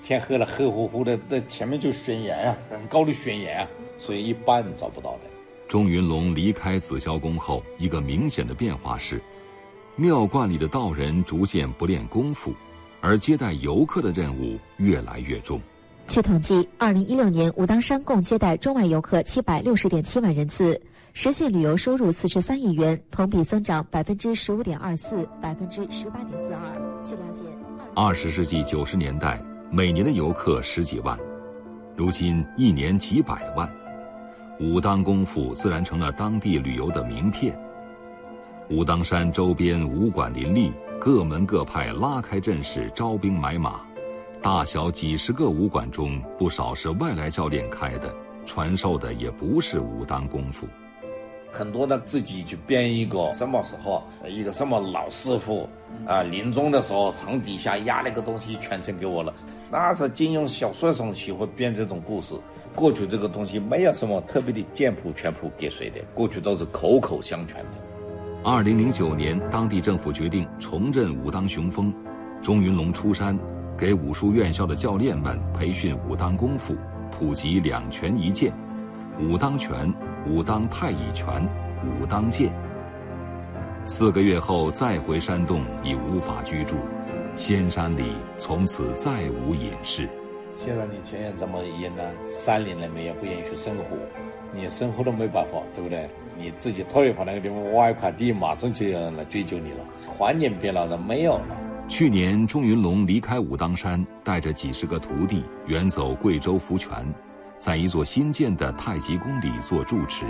[0.00, 5.20] 天黑了黑乎乎的，那前面就悬崖啊，很高的悬崖啊，所以一般找不到的。
[5.66, 9.20] 钟云龙离开紫霄宫后，一个明显的变化是，
[9.96, 12.54] 庙观里的道人逐渐不练功夫，
[13.00, 15.60] 而接待游客的任务越来越重。
[16.06, 20.80] 据统计，二零一六年武当山共接待中外游客七百六十点七万人次，
[21.12, 27.02] 实现旅游收入四十三亿元，同比增长百分之十五点二四，百分之十八点四二。
[27.02, 27.42] 据了解，
[27.96, 31.18] 二十世纪九十年代每年的游客十几万，
[31.96, 33.68] 如今一年几百万，
[34.60, 37.58] 武当功夫自然成了当地旅游的名片。
[38.68, 43.80] 武当山周边武馆林立，各门各派拉开阵势，招兵买马。
[44.44, 50.68] 大小几十个武馆中，不少是外来教练开的，传授的也不是武当功夫。
[51.50, 55.66] 很多呢自己去编一个什么时候，一个什么老师傅
[56.06, 59.32] 啊，临终的时候床底下压了个东西传承给我了。
[59.70, 62.34] 那是金庸小说上喜欢编这种故事。
[62.74, 67.78] 过去这个东西没有什么特别的剑谱全谱给谁的，过去都是口口相传的。
[68.44, 71.90] 二零零九年，当地政府决定重振武当雄风，
[72.42, 73.38] 钟云龙出山。
[73.84, 76.74] 给武术院校的教练们培训武当功夫，
[77.10, 78.50] 普及两拳一剑、
[79.20, 79.92] 武当拳、
[80.26, 81.46] 武当太乙拳、
[82.00, 82.50] 武当剑。
[83.84, 86.76] 四个月后再回山洞，已无法居住，
[87.36, 90.08] 仙山里从此再无隐士。
[90.64, 93.84] 现在你前眼这么阴呢，山里人们也不允许生火，
[94.50, 96.08] 你生活都没办法，对不对？
[96.38, 99.84] 你自己退一把那个地方挖一块地，马上就有人来追究你了。
[100.08, 101.60] 环境变了，没有了。
[101.86, 107.06] 去年，钟云龙离开武当山，带着几十个徒弟远走贵州福泉，
[107.60, 110.24] 在一座新建的太极宫里做住持。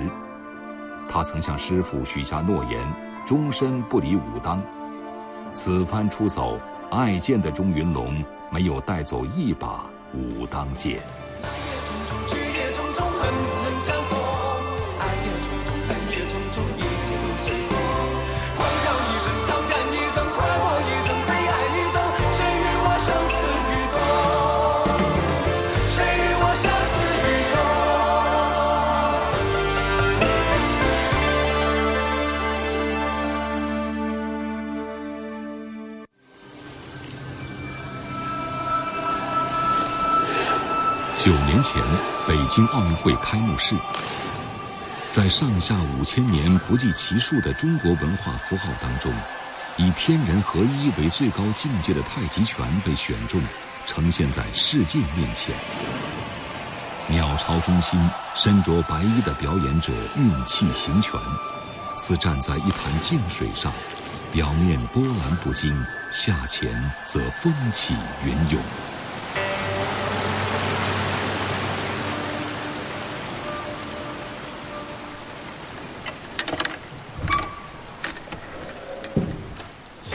[1.08, 2.80] 他曾向师傅许下诺言，
[3.24, 4.60] 终身不离武当。
[5.52, 6.58] 此番出走，
[6.90, 11.00] 爱剑的钟云龙没有带走一把武当剑。
[12.26, 12.72] 九年
[41.64, 41.82] 前，
[42.28, 43.74] 北京奥运会开幕式，
[45.08, 49.10] 在上下五千年不计其数的中国文化符号当中，
[49.78, 53.40] 以天人合一为最高境界的太极拳被选中，
[53.86, 55.54] 呈现在世界面前。
[57.08, 57.98] 鸟巢中心，
[58.34, 61.18] 身着白衣的表演者运气行拳，
[61.96, 63.72] 似站在一潭静水上，
[64.34, 65.74] 表面波澜不惊，
[66.12, 68.60] 下潜则风起云涌。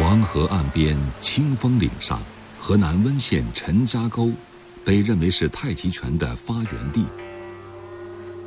[0.09, 2.19] 黄河岸边清风岭上，
[2.57, 4.31] 河南温县陈家沟，
[4.83, 7.05] 被认为是太极拳的发源地。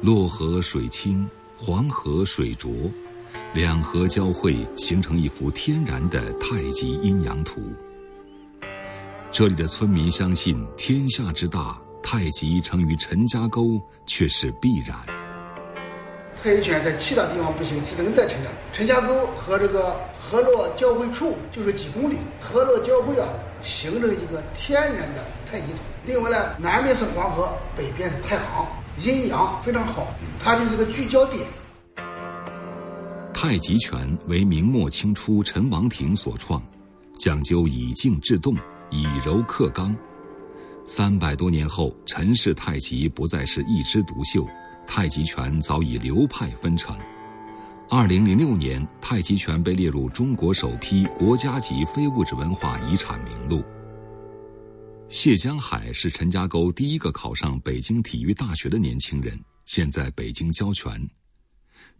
[0.01, 1.25] 洛河水清，
[1.57, 2.91] 黄河水浊，
[3.55, 7.63] 两河交汇，形成一幅天然的太极阴阳图。
[9.31, 14.99] 这里的村民相信，天下之大，太极成于陈家沟却是必然。
[16.43, 18.51] 太极拳在其他地方不行，只能在陈家。
[18.73, 23.29] 陈家沟和这个河洛交汇处就是几公里，河洛交汇啊，
[23.63, 25.79] 形成一个天然的太极图。
[26.05, 28.67] 另外呢，南边是黄河，北边是太行，
[28.99, 30.13] 阴阳非常好，
[30.43, 31.47] 它是一个聚焦点。
[33.33, 36.61] 太极拳为明末清初陈王庭所创，
[37.21, 38.57] 讲究以静制动，
[38.91, 39.95] 以柔克刚。
[40.85, 44.45] 三百多年后，陈氏太极不再是一枝独秀。
[44.87, 46.97] 太极拳早已流派纷呈。
[47.89, 53.63] 二零零六年，太极拳被列入中国首批国家级非物质文化遗产名录。
[55.09, 61.07] 谢江海是陈家沟第一个考上北京体育大学的年轻人，现在北京教拳。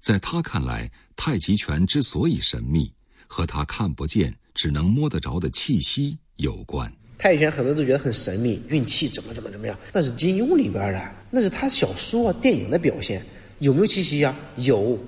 [0.01, 2.91] 在他看来，太极拳之所以神秘，
[3.27, 6.91] 和他看不见、只能摸得着的气息有关。
[7.19, 13.25] 太极拳很多人都觉得很神秘，运气怎么怎么怎么样，那是金庸里边的，那是他小说、啊、电影的表现。
[13.59, 14.37] 有没有气息呀？
[14.57, 14.99] 有，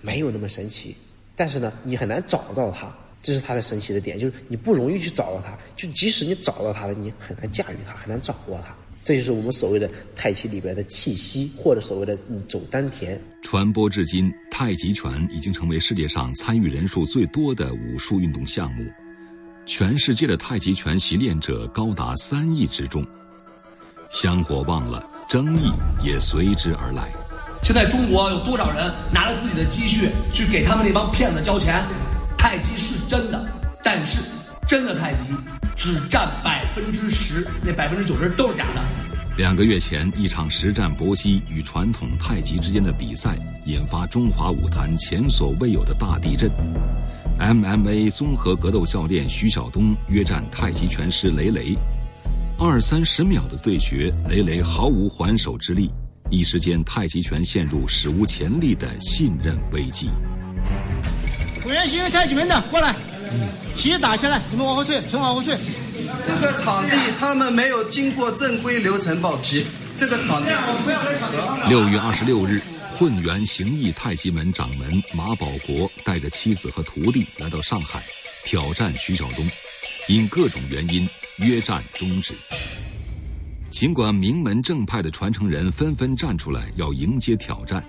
[0.00, 0.96] 没有那么神奇。
[1.36, 5.58] 但是呢，你很难找到它，这是它的神奇的点，就是你不容易去找到它。
[5.76, 8.74] 就即使你找到它了，你很难驾驭它，很难掌握它。
[9.02, 12.16] 这就是我们所谓的太极里边的气息，或者所谓的
[12.48, 13.20] 走丹田。
[13.42, 18.84] 传播至今，太极拳已经成为世界上参与人数最多的武术运动项目。
[19.66, 23.04] 全世界的太极拳习练者高达三亿之众，
[24.08, 25.72] 香火旺了，争议
[26.02, 27.08] 也随之而来。
[27.62, 31.82] 现在中国有多少人拿着自己的积蓄去给他们那帮骗子交钱？
[32.36, 33.42] 太极是真的，
[33.82, 34.20] 但是
[34.68, 35.20] 真的太极
[35.74, 38.82] 只占百分之十，那百分之九十都是假的。
[39.38, 46.50] 两个月前，一场实战搏击与传统太极之间的比赛，引发中华武坛前所未有的大地震。
[47.40, 51.76] MMA 综合格斗教练徐晓东约战太极拳师雷雷，
[52.56, 55.90] 二三十秒的对决，雷雷毫无还手之力，
[56.30, 60.08] 一时间太极拳陷入史无前例的信任危机。
[61.62, 62.94] 不愿学太极门的过来，
[63.74, 65.58] 旗打下来，你们往后退，全往后退。
[66.24, 69.64] 这个场地他们没有经过正规流程报批，
[69.98, 70.50] 这个场地。
[71.68, 72.60] 六月二十六日。
[72.96, 78.00] 混元形意太极门掌门马保国带着妻子和徒弟来到上海，
[78.44, 79.44] 挑战徐晓东，
[80.06, 81.04] 因各种原因
[81.38, 82.32] 约战终止。
[83.70, 87.84] 尽管名门正派的传承人纷纷站出来要迎接挑战，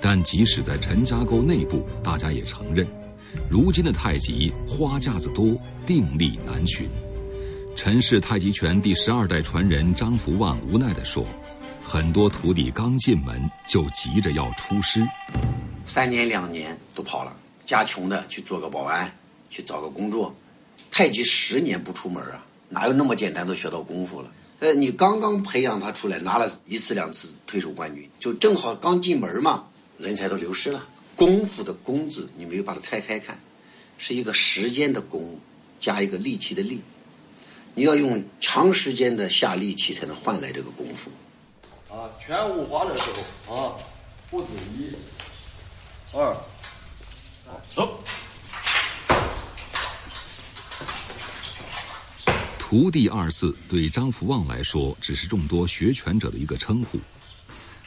[0.00, 2.86] 但即使在陈家沟内部，大家也承认，
[3.50, 5.54] 如今的太极花架子多，
[5.86, 6.88] 定力难寻。
[7.76, 11.26] 陈氏太极拳第十二代传人张福旺无奈地说。
[11.84, 15.06] 很多徒弟刚进门就急着要出师，
[15.84, 17.32] 三年两年都跑了，
[17.64, 19.08] 家穷的去做个保安，
[19.48, 20.34] 去找个工作，
[20.90, 24.30] 太极十年不出门啊，哪有那么简单都学到功夫了？
[24.58, 29.66] 呃，你刚刚培养他出来，拿了一次两次推手冠军，就正好刚进门嘛，
[29.98, 30.86] 人才都流失了。
[31.14, 33.38] 功夫的“功”字，你没有把它拆开看，
[33.98, 35.38] 是一个时间的“功”，
[35.80, 36.82] 加一个力气的“力”。
[37.74, 41.10] 你要用长时间的下力气，才能换来这个功夫。
[41.94, 43.04] 啊，全五花的时
[43.46, 43.76] 候啊，
[44.30, 44.90] 步子一、
[46.12, 46.34] 二、
[47.74, 48.00] 走。
[52.68, 56.98] 徒弟二字对张福旺来说，只是众多学拳者的一个称呼。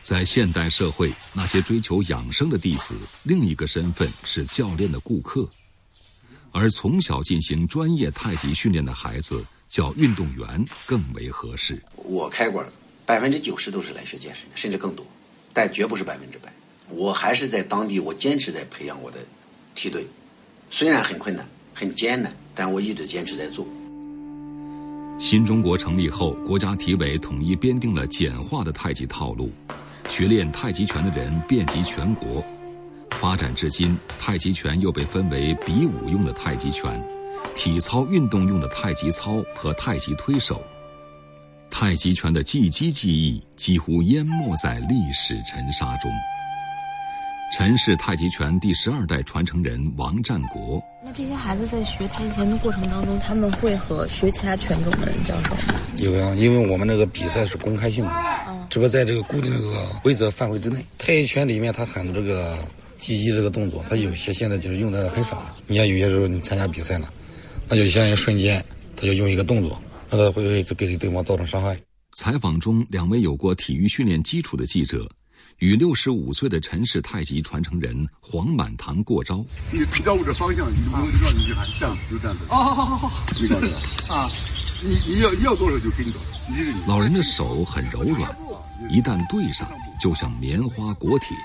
[0.01, 5.43] 在现代社会，那些追求养生的弟子，另一个身份是教练的顾客；
[6.53, 11.83] 而从小进行专业太极训练的孩子，叫运动员更为合适。
[11.97, 12.65] 我开馆，
[13.05, 15.05] 百分之九十都是来学健身的，甚至更多，
[15.51, 16.53] 但绝不是百分之百。
[16.87, 19.19] 我还是在当地，我坚持在培养我的
[19.75, 20.07] 梯队，
[20.69, 23.67] 虽然很困难、很艰难，但我一直坚持在做。
[25.19, 29.51] 新中国成立后，国家体委统一编定了简化的太极套路，
[30.07, 32.41] 学练太极拳的人遍及全国。
[33.11, 37.05] 发展至今，太极拳又被分为比武用的太极拳、
[37.53, 40.63] 体操运动用的太极操和太极推手。
[41.69, 46.09] 太极拳的技击技艺几乎淹没在历史尘沙中。
[47.51, 50.81] 陈氏太极拳第十二代传承人王占国。
[51.03, 55.73] 那这些孩子在学太极拳的过程当中，他们会和学其他拳种的人交手吗？
[55.97, 58.11] 有呀，因为我们那个比赛是公开性的，
[58.69, 60.85] 只不过在这个固定那个规则范围之内。
[60.99, 62.55] 太极拳里面，它很多这个
[62.99, 65.55] 击击这个动作，它有些现在就是用的很少了。
[65.65, 67.11] 你看有些时候你参加比赛了，
[67.67, 68.63] 那就相当于瞬间，
[68.95, 71.75] 他就用一个动作，那他会给对方造成伤害。
[72.15, 75.09] 采访中，两位有过体育训练基础的记者。
[75.59, 79.45] 与六十五岁的陈氏太极传承人黄满堂过招。
[79.71, 82.45] 你照我这方向，你就不用绕你这样，这样就这样子。
[82.49, 83.77] 哦，好好好，你看这个
[84.13, 84.31] 啊，
[84.81, 86.27] 你你要要多少就给你多少。
[86.87, 88.35] 老人的手很柔软，
[88.89, 91.37] 一旦对上，就像棉花裹铁。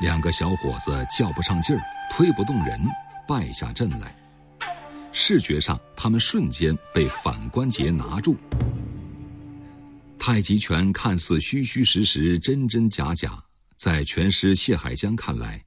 [0.00, 2.80] 两个小伙子较不上劲儿，推不动人，
[3.26, 4.14] 败下阵来。
[5.12, 8.36] 视觉上，他们瞬间被反关节拿住。
[10.24, 13.42] 太极拳看似虚虚实实、真真假假，
[13.74, 15.60] 在拳师谢海江看来，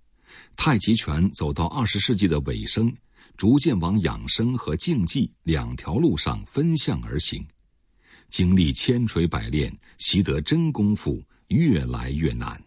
[0.56, 2.90] 太极拳走到二十世纪的尾声，
[3.36, 7.46] 逐渐往养生和竞技两条路上分向而行。
[8.30, 12.58] 经历千锤百炼，习得真功夫越来越难。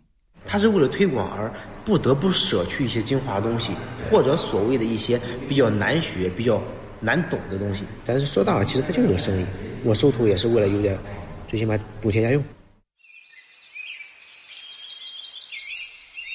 [0.44, 1.50] 他是为了推广而
[1.86, 3.72] 不得不舍去一些精华东西，
[4.10, 5.18] 或者所谓的一些
[5.48, 6.62] 比较难学、比较
[7.00, 7.80] 难懂的东西。
[8.04, 9.46] 但是说大了，其实他就是个生意。
[9.84, 10.98] 我收徒也是为了有点。
[11.48, 12.44] 最起码补贴家用。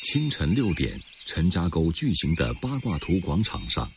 [0.02, 3.90] 清晨六点，陈家沟巨型的八卦图广场上，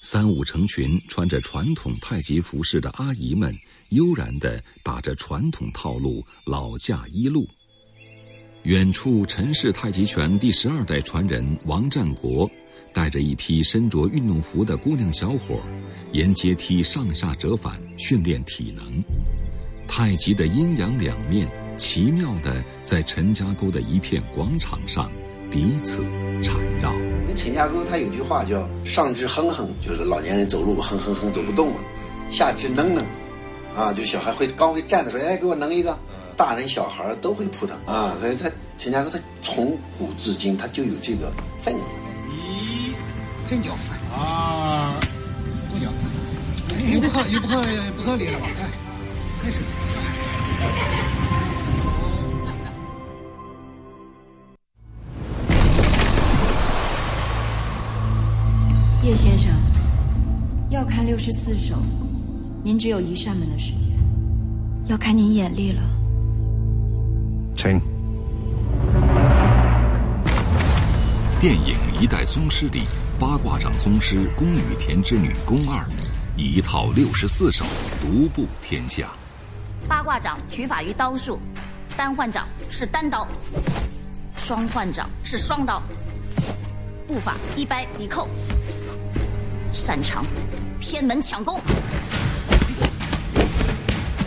[0.00, 3.54] 三五成群穿着传统太极服饰的阿姨们，
[3.88, 7.48] 悠然地打着传统套路老架一路。
[8.64, 12.48] 远处，陈氏太极拳第十二代传人王占国，
[12.92, 15.62] 带着一批身着运动服的姑娘小伙，
[16.12, 19.02] 沿阶梯上下折返训练体能。
[19.90, 25.10] 太极的阴阳两面，奇妙的在陈家沟的一片广场上
[25.50, 26.04] 彼此
[26.40, 26.94] 缠绕。
[27.36, 31.74] 陈家沟他有句话叫“上肢哼哼”，就是老年人走路哼哼哼走不动了；
[32.30, 33.04] 下肢能能，
[33.76, 35.98] 啊，就小孩会刚会站的时候，哎，给我能一个。
[36.36, 41.80] 大人小孩都会扑腾啊，所以他陈家沟他从古至今他就有这个分子。
[42.30, 42.92] 一
[43.46, 43.72] 正脚
[44.16, 44.94] 啊，
[45.72, 45.88] 正脚，
[46.94, 47.60] 又不合也不可
[47.96, 48.46] 不合理了吧？
[48.60, 48.68] 哎，
[49.42, 49.60] 开始。
[59.02, 59.50] 叶先生，
[60.68, 61.74] 要看六十四手，
[62.62, 63.90] 您只有一扇门的时间，
[64.88, 65.82] 要看您眼力了。
[67.56, 67.80] 请。
[71.40, 72.82] 电影《一代宗师》里，
[73.18, 75.82] 八卦掌宗师宫羽田之女宫二，
[76.36, 77.64] 以一套六十四手
[77.98, 79.08] 独步天下。
[79.90, 81.36] 八卦掌取法于刀术，
[81.96, 83.26] 单换掌是单刀，
[84.36, 85.82] 双换掌是双刀，
[87.08, 88.28] 步法一掰一扣，
[89.72, 90.24] 擅长
[90.78, 91.60] 偏门抢攻。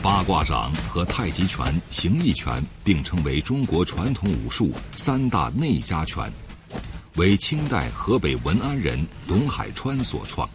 [0.01, 6.29] 八卦掌和太极拳、形意拳并称为中国传统武术三大内家拳，
[7.15, 10.47] 为清代河北文安人董海川所创。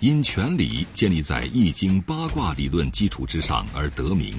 [0.00, 4.32] 因拳理建立在易经八卦理论基础之上而得名。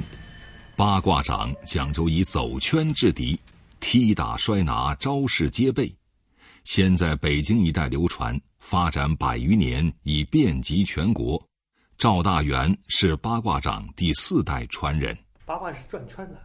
[0.78, 3.38] 八卦掌讲究以走圈制敌，
[3.82, 5.94] 踢打摔拿招式皆备，
[6.64, 11.42] 先在北京一带流传，发展百余年，已遍及全国。
[11.98, 15.18] 赵大元是八卦掌第四代传人。
[15.46, 16.42] 八卦是转圈的，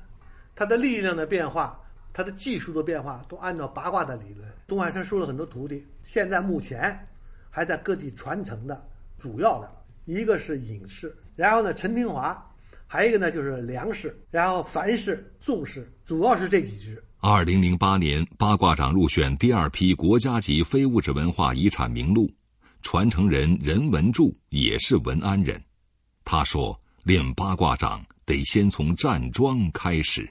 [0.57, 1.81] 他的力量的变化，
[2.13, 4.45] 他的技术的变化，都按照八卦的理论。
[4.67, 7.07] 东海山收了很多徒弟，现在目前
[7.49, 8.85] 还在各地传承的
[9.19, 9.71] 主要的
[10.05, 12.51] 一个是尹氏，然后呢陈廷华，
[12.87, 17.03] 还有一个呢就是梁氏，然后樊氏、宋氏，主要是这几支。
[17.21, 22.31] 二零零八年，八卦掌入选第二批国家级非物质文化遗产名录。
[22.83, 25.59] 传承人任文柱也是文安人，
[26.23, 30.29] 他说：“练八卦掌得先从站桩开始。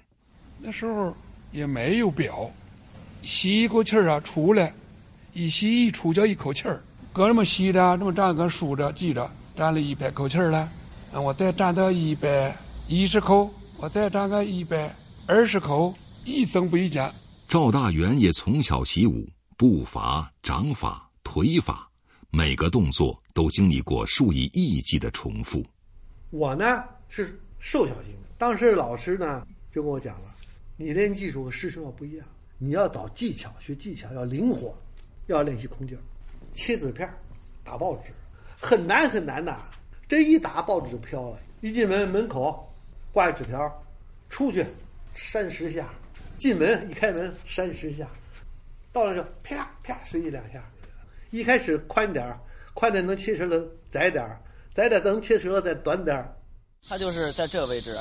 [0.59, 1.17] 那时候
[1.51, 2.51] 也没有表，
[3.23, 4.71] 吸一口气儿啊，出来，
[5.33, 6.79] 一吸一出叫一口气儿。
[7.13, 10.67] 搁这么吸着，这么站，搁数着记着，站了一百口气儿了。
[11.13, 12.57] 啊，我再站到一百
[12.87, 13.47] 一十口，
[13.77, 14.91] 我再站个一百
[15.27, 15.93] 二十口，
[16.25, 17.07] 一增不一减。”
[17.47, 21.87] 赵大元也从小习武，步伐、掌法、腿法。
[22.31, 25.63] 每个动作都经历过数以亿计的重复。
[26.31, 30.33] 我呢是瘦小型，当时老师呢就跟我讲了，
[30.77, 32.25] 你练技术和师兄要不一样，
[32.57, 34.75] 你要找技巧，学技巧要灵活，
[35.27, 36.01] 要练习空劲儿，
[36.53, 37.11] 切纸片，
[37.63, 38.11] 打报纸，
[38.59, 39.57] 很难很难的，
[40.07, 41.39] 这一打报纸就飘了。
[41.61, 42.69] 一进门门口
[43.11, 43.83] 挂纸条，
[44.29, 44.65] 出去
[45.13, 45.89] 扇十下，
[46.37, 48.09] 进门一开门扇十下，
[48.91, 50.63] 到了就啪啪随意两下。
[51.31, 52.39] 一开始宽点儿，
[52.73, 54.39] 宽点能切成了窄点儿，
[54.73, 56.35] 窄点能切成了再短点儿。
[56.87, 57.95] 它就是在这个位置，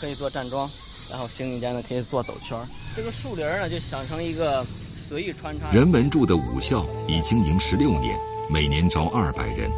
[0.00, 0.70] 可以做站桩，
[1.10, 2.56] 然后行进间呢可以做走圈。
[2.96, 4.64] 这个树林呢就想成一个
[5.10, 5.68] 随意穿插。
[5.72, 8.16] 任文柱的武校已经营十六年，
[8.48, 9.68] 每年招二百人，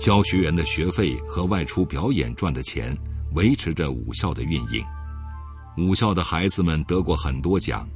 [0.00, 2.96] 教学员的学费和外出表演赚的钱
[3.34, 4.82] 维持着武校的运营。
[5.76, 7.86] 武校的孩子们得过很多奖，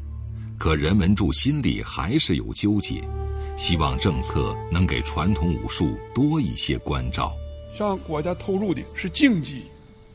[0.58, 3.02] 可任文柱心里还是有纠结。
[3.56, 7.32] 希望政策能给传统武术多一些关照。
[7.74, 9.64] 向国家投入的是竞技，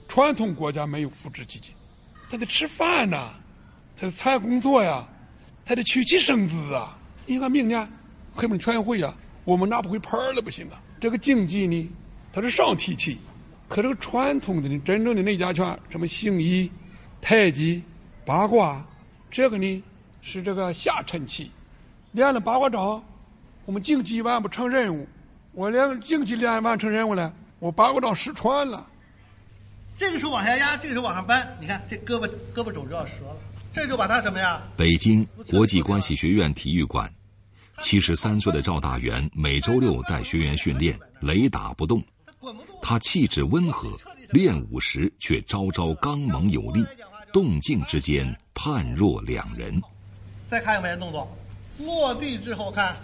[0.07, 1.71] 传统国家没有扶持基金，
[2.29, 3.33] 他得吃饭呐，
[3.97, 5.07] 他得参加工作呀，
[5.65, 6.95] 他得娶妻生子啊。
[7.25, 7.87] 你看明年
[8.33, 9.13] 黑门全运会呀，
[9.43, 10.79] 我们拿不回牌了不行啊。
[10.99, 11.89] 这个竞技呢，
[12.31, 13.17] 它是上提气，
[13.67, 16.71] 可这个传统的呢，真正的内家拳，什么形意、
[17.19, 17.81] 太极、
[18.25, 18.85] 八卦，
[19.31, 19.83] 这个呢
[20.21, 21.51] 是这个下沉气，
[22.11, 23.03] 练了八卦掌。
[23.65, 25.07] 我们竞技完不成任务，
[25.51, 28.85] 我连竞技练完成任务了，我八卦掌失传了。
[29.97, 33.37] 这个手往下压，这个手往上扳，你看这胳膊胳膊肘就要折了，
[33.75, 34.61] 这就把他什么呀？
[34.77, 37.13] 北京国际关系学院体育馆，
[37.81, 42.01] 七十三岁的赵大元每周六带学员训练，雷打不动。
[42.81, 43.89] 他气质温和，
[44.29, 46.85] 练武时却招招刚猛有力，
[47.33, 49.81] 动静之间判若两人。
[50.47, 51.29] 再看一遍动作，
[51.79, 52.95] 落地之后看。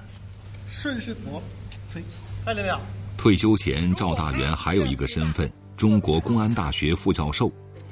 [0.69, 1.43] 顺势搏，
[1.91, 2.01] 推，
[2.45, 2.79] 看见没有？
[3.17, 7.51] 退休前，赵大元还有一个身份：中国公安大学副教授，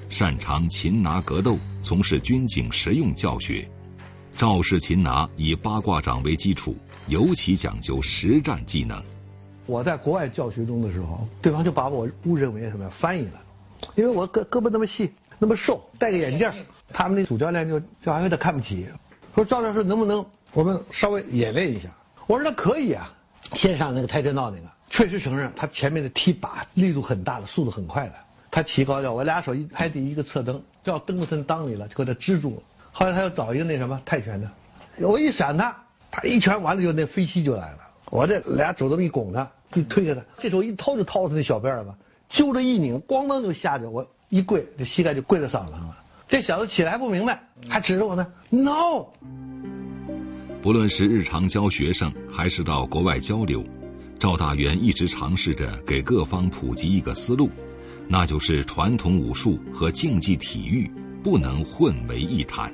[0.10, 3.70] 擅长擒拿格斗，从事军警实用教学。
[4.36, 6.76] 赵氏擒拿以八卦掌为基础，
[7.08, 9.02] 尤其讲究实战技能。
[9.68, 13.42] 我在国外教学中的时候，对方就把我误认为什么翻译了，
[13.96, 16.52] 因为我胳胳膊那么细，那么瘦，戴个眼镜，
[16.92, 18.88] 他们那主教练就就好像有点看不起，
[19.36, 21.88] 说赵教授能不能我们稍微演练一下？
[22.26, 23.14] 我说那可以啊，
[23.54, 28.16] 线上那个跆拳道那个确实承认他前面的踢把力度很大的，速度很快的。
[28.52, 32.64] 他起高脚，我俩手一拍地，一个侧蹬，叫蹬到他裆里了，就给他支住了。
[32.92, 34.50] 后来他又找一个那什么泰拳的，
[35.08, 35.76] 我一闪他，
[36.10, 37.78] 他一拳完了就那飞膝就来了。
[38.10, 41.96] 我这俩肘这么一拱他，一推开他，这手一掏就掏出那小辫儿吧，
[42.28, 45.98] 就这一拧，咣当就下去，我一跪，这膝盖就跪在嗓子上了。
[46.28, 49.06] 这小子起来不明白，还指着我呢，no。
[50.62, 53.64] 不论是日常教学生，还是到国外交流，
[54.20, 57.50] 赵大元一直尝试着给各方普及一个思路，
[58.12, 60.90] 那就是传统武术和竞技体育
[61.24, 62.74] 不能混为一谈。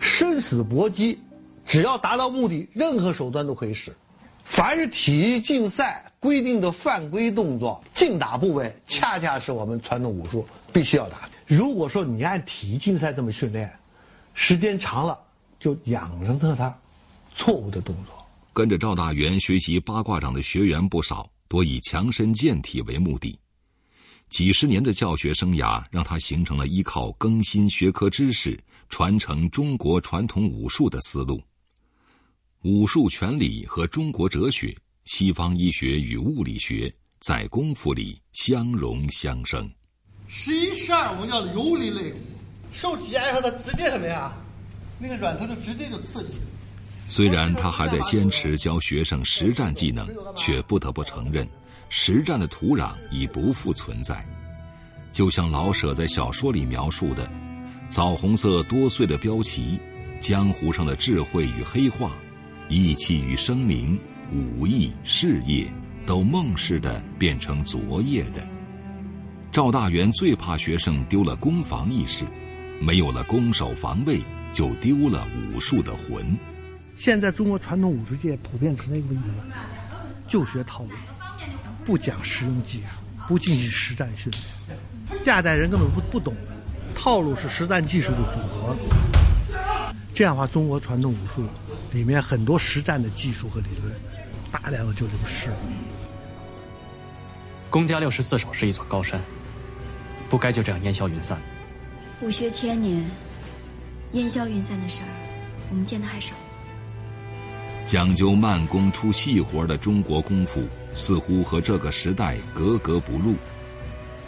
[0.00, 1.16] 生死搏击，
[1.64, 3.94] 只要达到目的，任何手段都可以使。
[4.42, 11.30] 凡是体育竞赛规定的犯规动作、竞打部位，恰恰是我们传统武术必须要打的。
[11.46, 13.72] 如果说你按体育竞赛这么训练，
[14.34, 15.16] 时间长了，
[15.60, 16.76] 就养成了他。
[17.34, 18.26] 错误的动作。
[18.52, 23.38] 跟着赵大元学习八卦掌的学员不少，多以强身健体为目的。
[24.28, 28.58] 几十年的教学生涯，让他形成了依靠更新学科知识、
[28.88, 31.42] 传承中国传统武术的思路。
[32.62, 39.70] 武术全理和中国哲学、西方医学与物理学在功夫里相融相生。
[40.26, 42.18] 十一、十二，我们叫游离肋骨，
[42.72, 44.34] 受挤压以后，它直接什么呀？
[44.98, 46.38] 那个软头就直接就刺进去。
[47.06, 51.48] 虽然他还在坚持教学生实战技能，却不得不承认，
[51.88, 54.24] 实战的土壤已不复存在。
[55.12, 57.30] 就像老舍在小说里描述的，
[57.88, 59.80] 枣红色多岁的标旗，
[60.20, 62.16] 江湖上的智慧与黑化，
[62.68, 63.98] 义气与声名，
[64.32, 65.66] 武艺事业，
[66.04, 68.46] 都梦似的变成昨夜的。
[69.50, 72.26] 赵大元最怕学生丢了攻防意识，
[72.78, 74.20] 没有了攻守防卫，
[74.52, 76.36] 就丢了武术的魂。
[76.94, 79.44] 现在中国传统武术界普遍成了一个问题了，
[80.28, 80.90] 就学套路，
[81.86, 85.22] 不讲实用技术，不进行实战训练。
[85.22, 86.48] 下代人根本不不懂的，
[86.96, 88.76] 套路是实战技术的组合。
[90.12, 91.44] 这样的话，中国传统武术
[91.92, 93.94] 里面很多实战的技术和理论，
[94.50, 95.56] 大量的就流失了。
[97.70, 99.20] 公家六十四手是一座高山，
[100.28, 101.38] 不该就这样烟消云散。
[102.20, 103.04] 武学千年，
[104.12, 105.08] 烟消云散的事儿，
[105.70, 106.34] 我们见的还少。
[107.84, 110.66] 讲究慢工出细活的中国功夫，
[110.96, 113.34] 似乎和这个时代格格不入。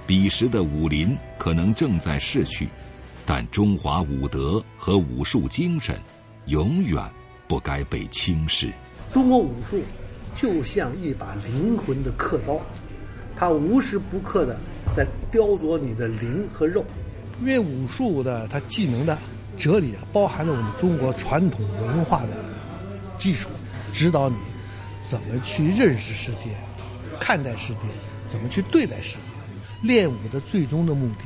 [0.07, 2.69] 彼时的武林可能正在逝去，
[3.27, 5.97] 但中华武德和武术精神，
[6.47, 7.03] 永远
[7.49, 8.73] 不该被轻视。
[9.13, 9.83] 中国武术
[10.37, 12.61] 就像一把灵魂的刻刀，
[13.35, 14.57] 它无时不刻的
[14.95, 16.85] 在雕琢你的灵和肉。
[17.41, 19.17] 因为武术的它技能的
[19.57, 22.45] 哲理啊，包含了我们中国传统文化的
[23.19, 23.49] 技术，
[23.93, 24.37] 指导你
[25.09, 26.51] 怎么去认识世界、
[27.19, 27.81] 看待世界，
[28.27, 29.21] 怎么去对待世界。
[29.81, 31.25] 练武的最终的目的，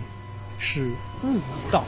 [0.57, 0.89] 是
[1.25, 1.85] 悟道。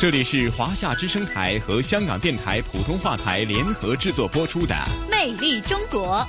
[0.00, 4.74] 这里是华夏之声台和香港电台普通话台联合制作播出的
[5.10, 6.26] 《魅力中国》。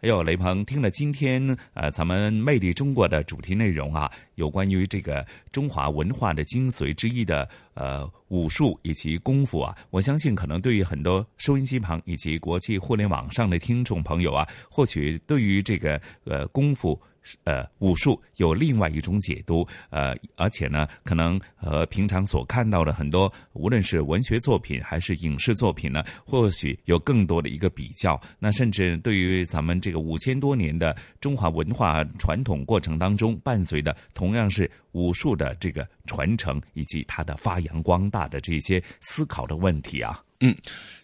[0.00, 1.44] 哎呦，雷鹏，听了今天
[1.74, 16.96] 呃咱们《魅力中国》的主题内容啊，有关于这个中华文化的精髓之一的呃武术以及功夫啊，我相信可能对于很多收音机旁以及国际互联网上的听众朋友啊，或许对于这个呃功夫。
[17.44, 28.20] 呃，武术有另外一种解读，呃，而且呢，可能和平常所看到的很多，无论是文学作品还是影视作品呢，或许有更多的一个比较。
[28.38, 40.22] 那甚至对于咱们这个五千多年的中华文化传统过程当中，伴随的同样是武术的这个传承以及它的发扬光大的这些思考的问题啊。
[40.40, 40.54] 嗯，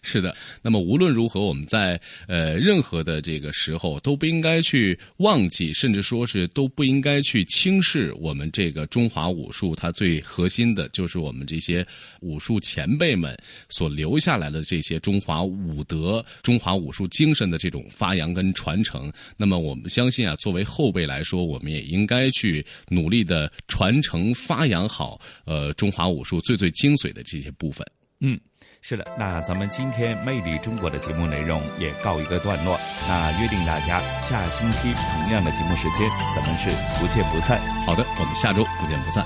[0.01, 0.33] 是的。
[0.61, 9.75] 那么无论如何，我们在呃任何的这个时候都不应该去忘记，甚至说是都不应该去轻视我们这个中华武术。
[9.75, 11.85] 它最核心的就是我们这些
[12.21, 19.11] 武术前辈们所留下来的这些中华武德、中华武术精神的这种发扬跟传承。
[19.35, 27.85] 那么我们相信啊，作为后辈来说，我们也应该去努力的传承发扬好呃中华武术最最精髓的这些部分。
[28.21, 28.39] 嗯。
[28.87, 32.79] 是的，那咱们今天《魅力中国》的节目内容也告一个段落。
[33.09, 36.69] 那约定大家下星期同样的节目时间，咱们是
[37.01, 37.59] 不见不散。
[37.87, 39.25] 好的，我们下周不见不散。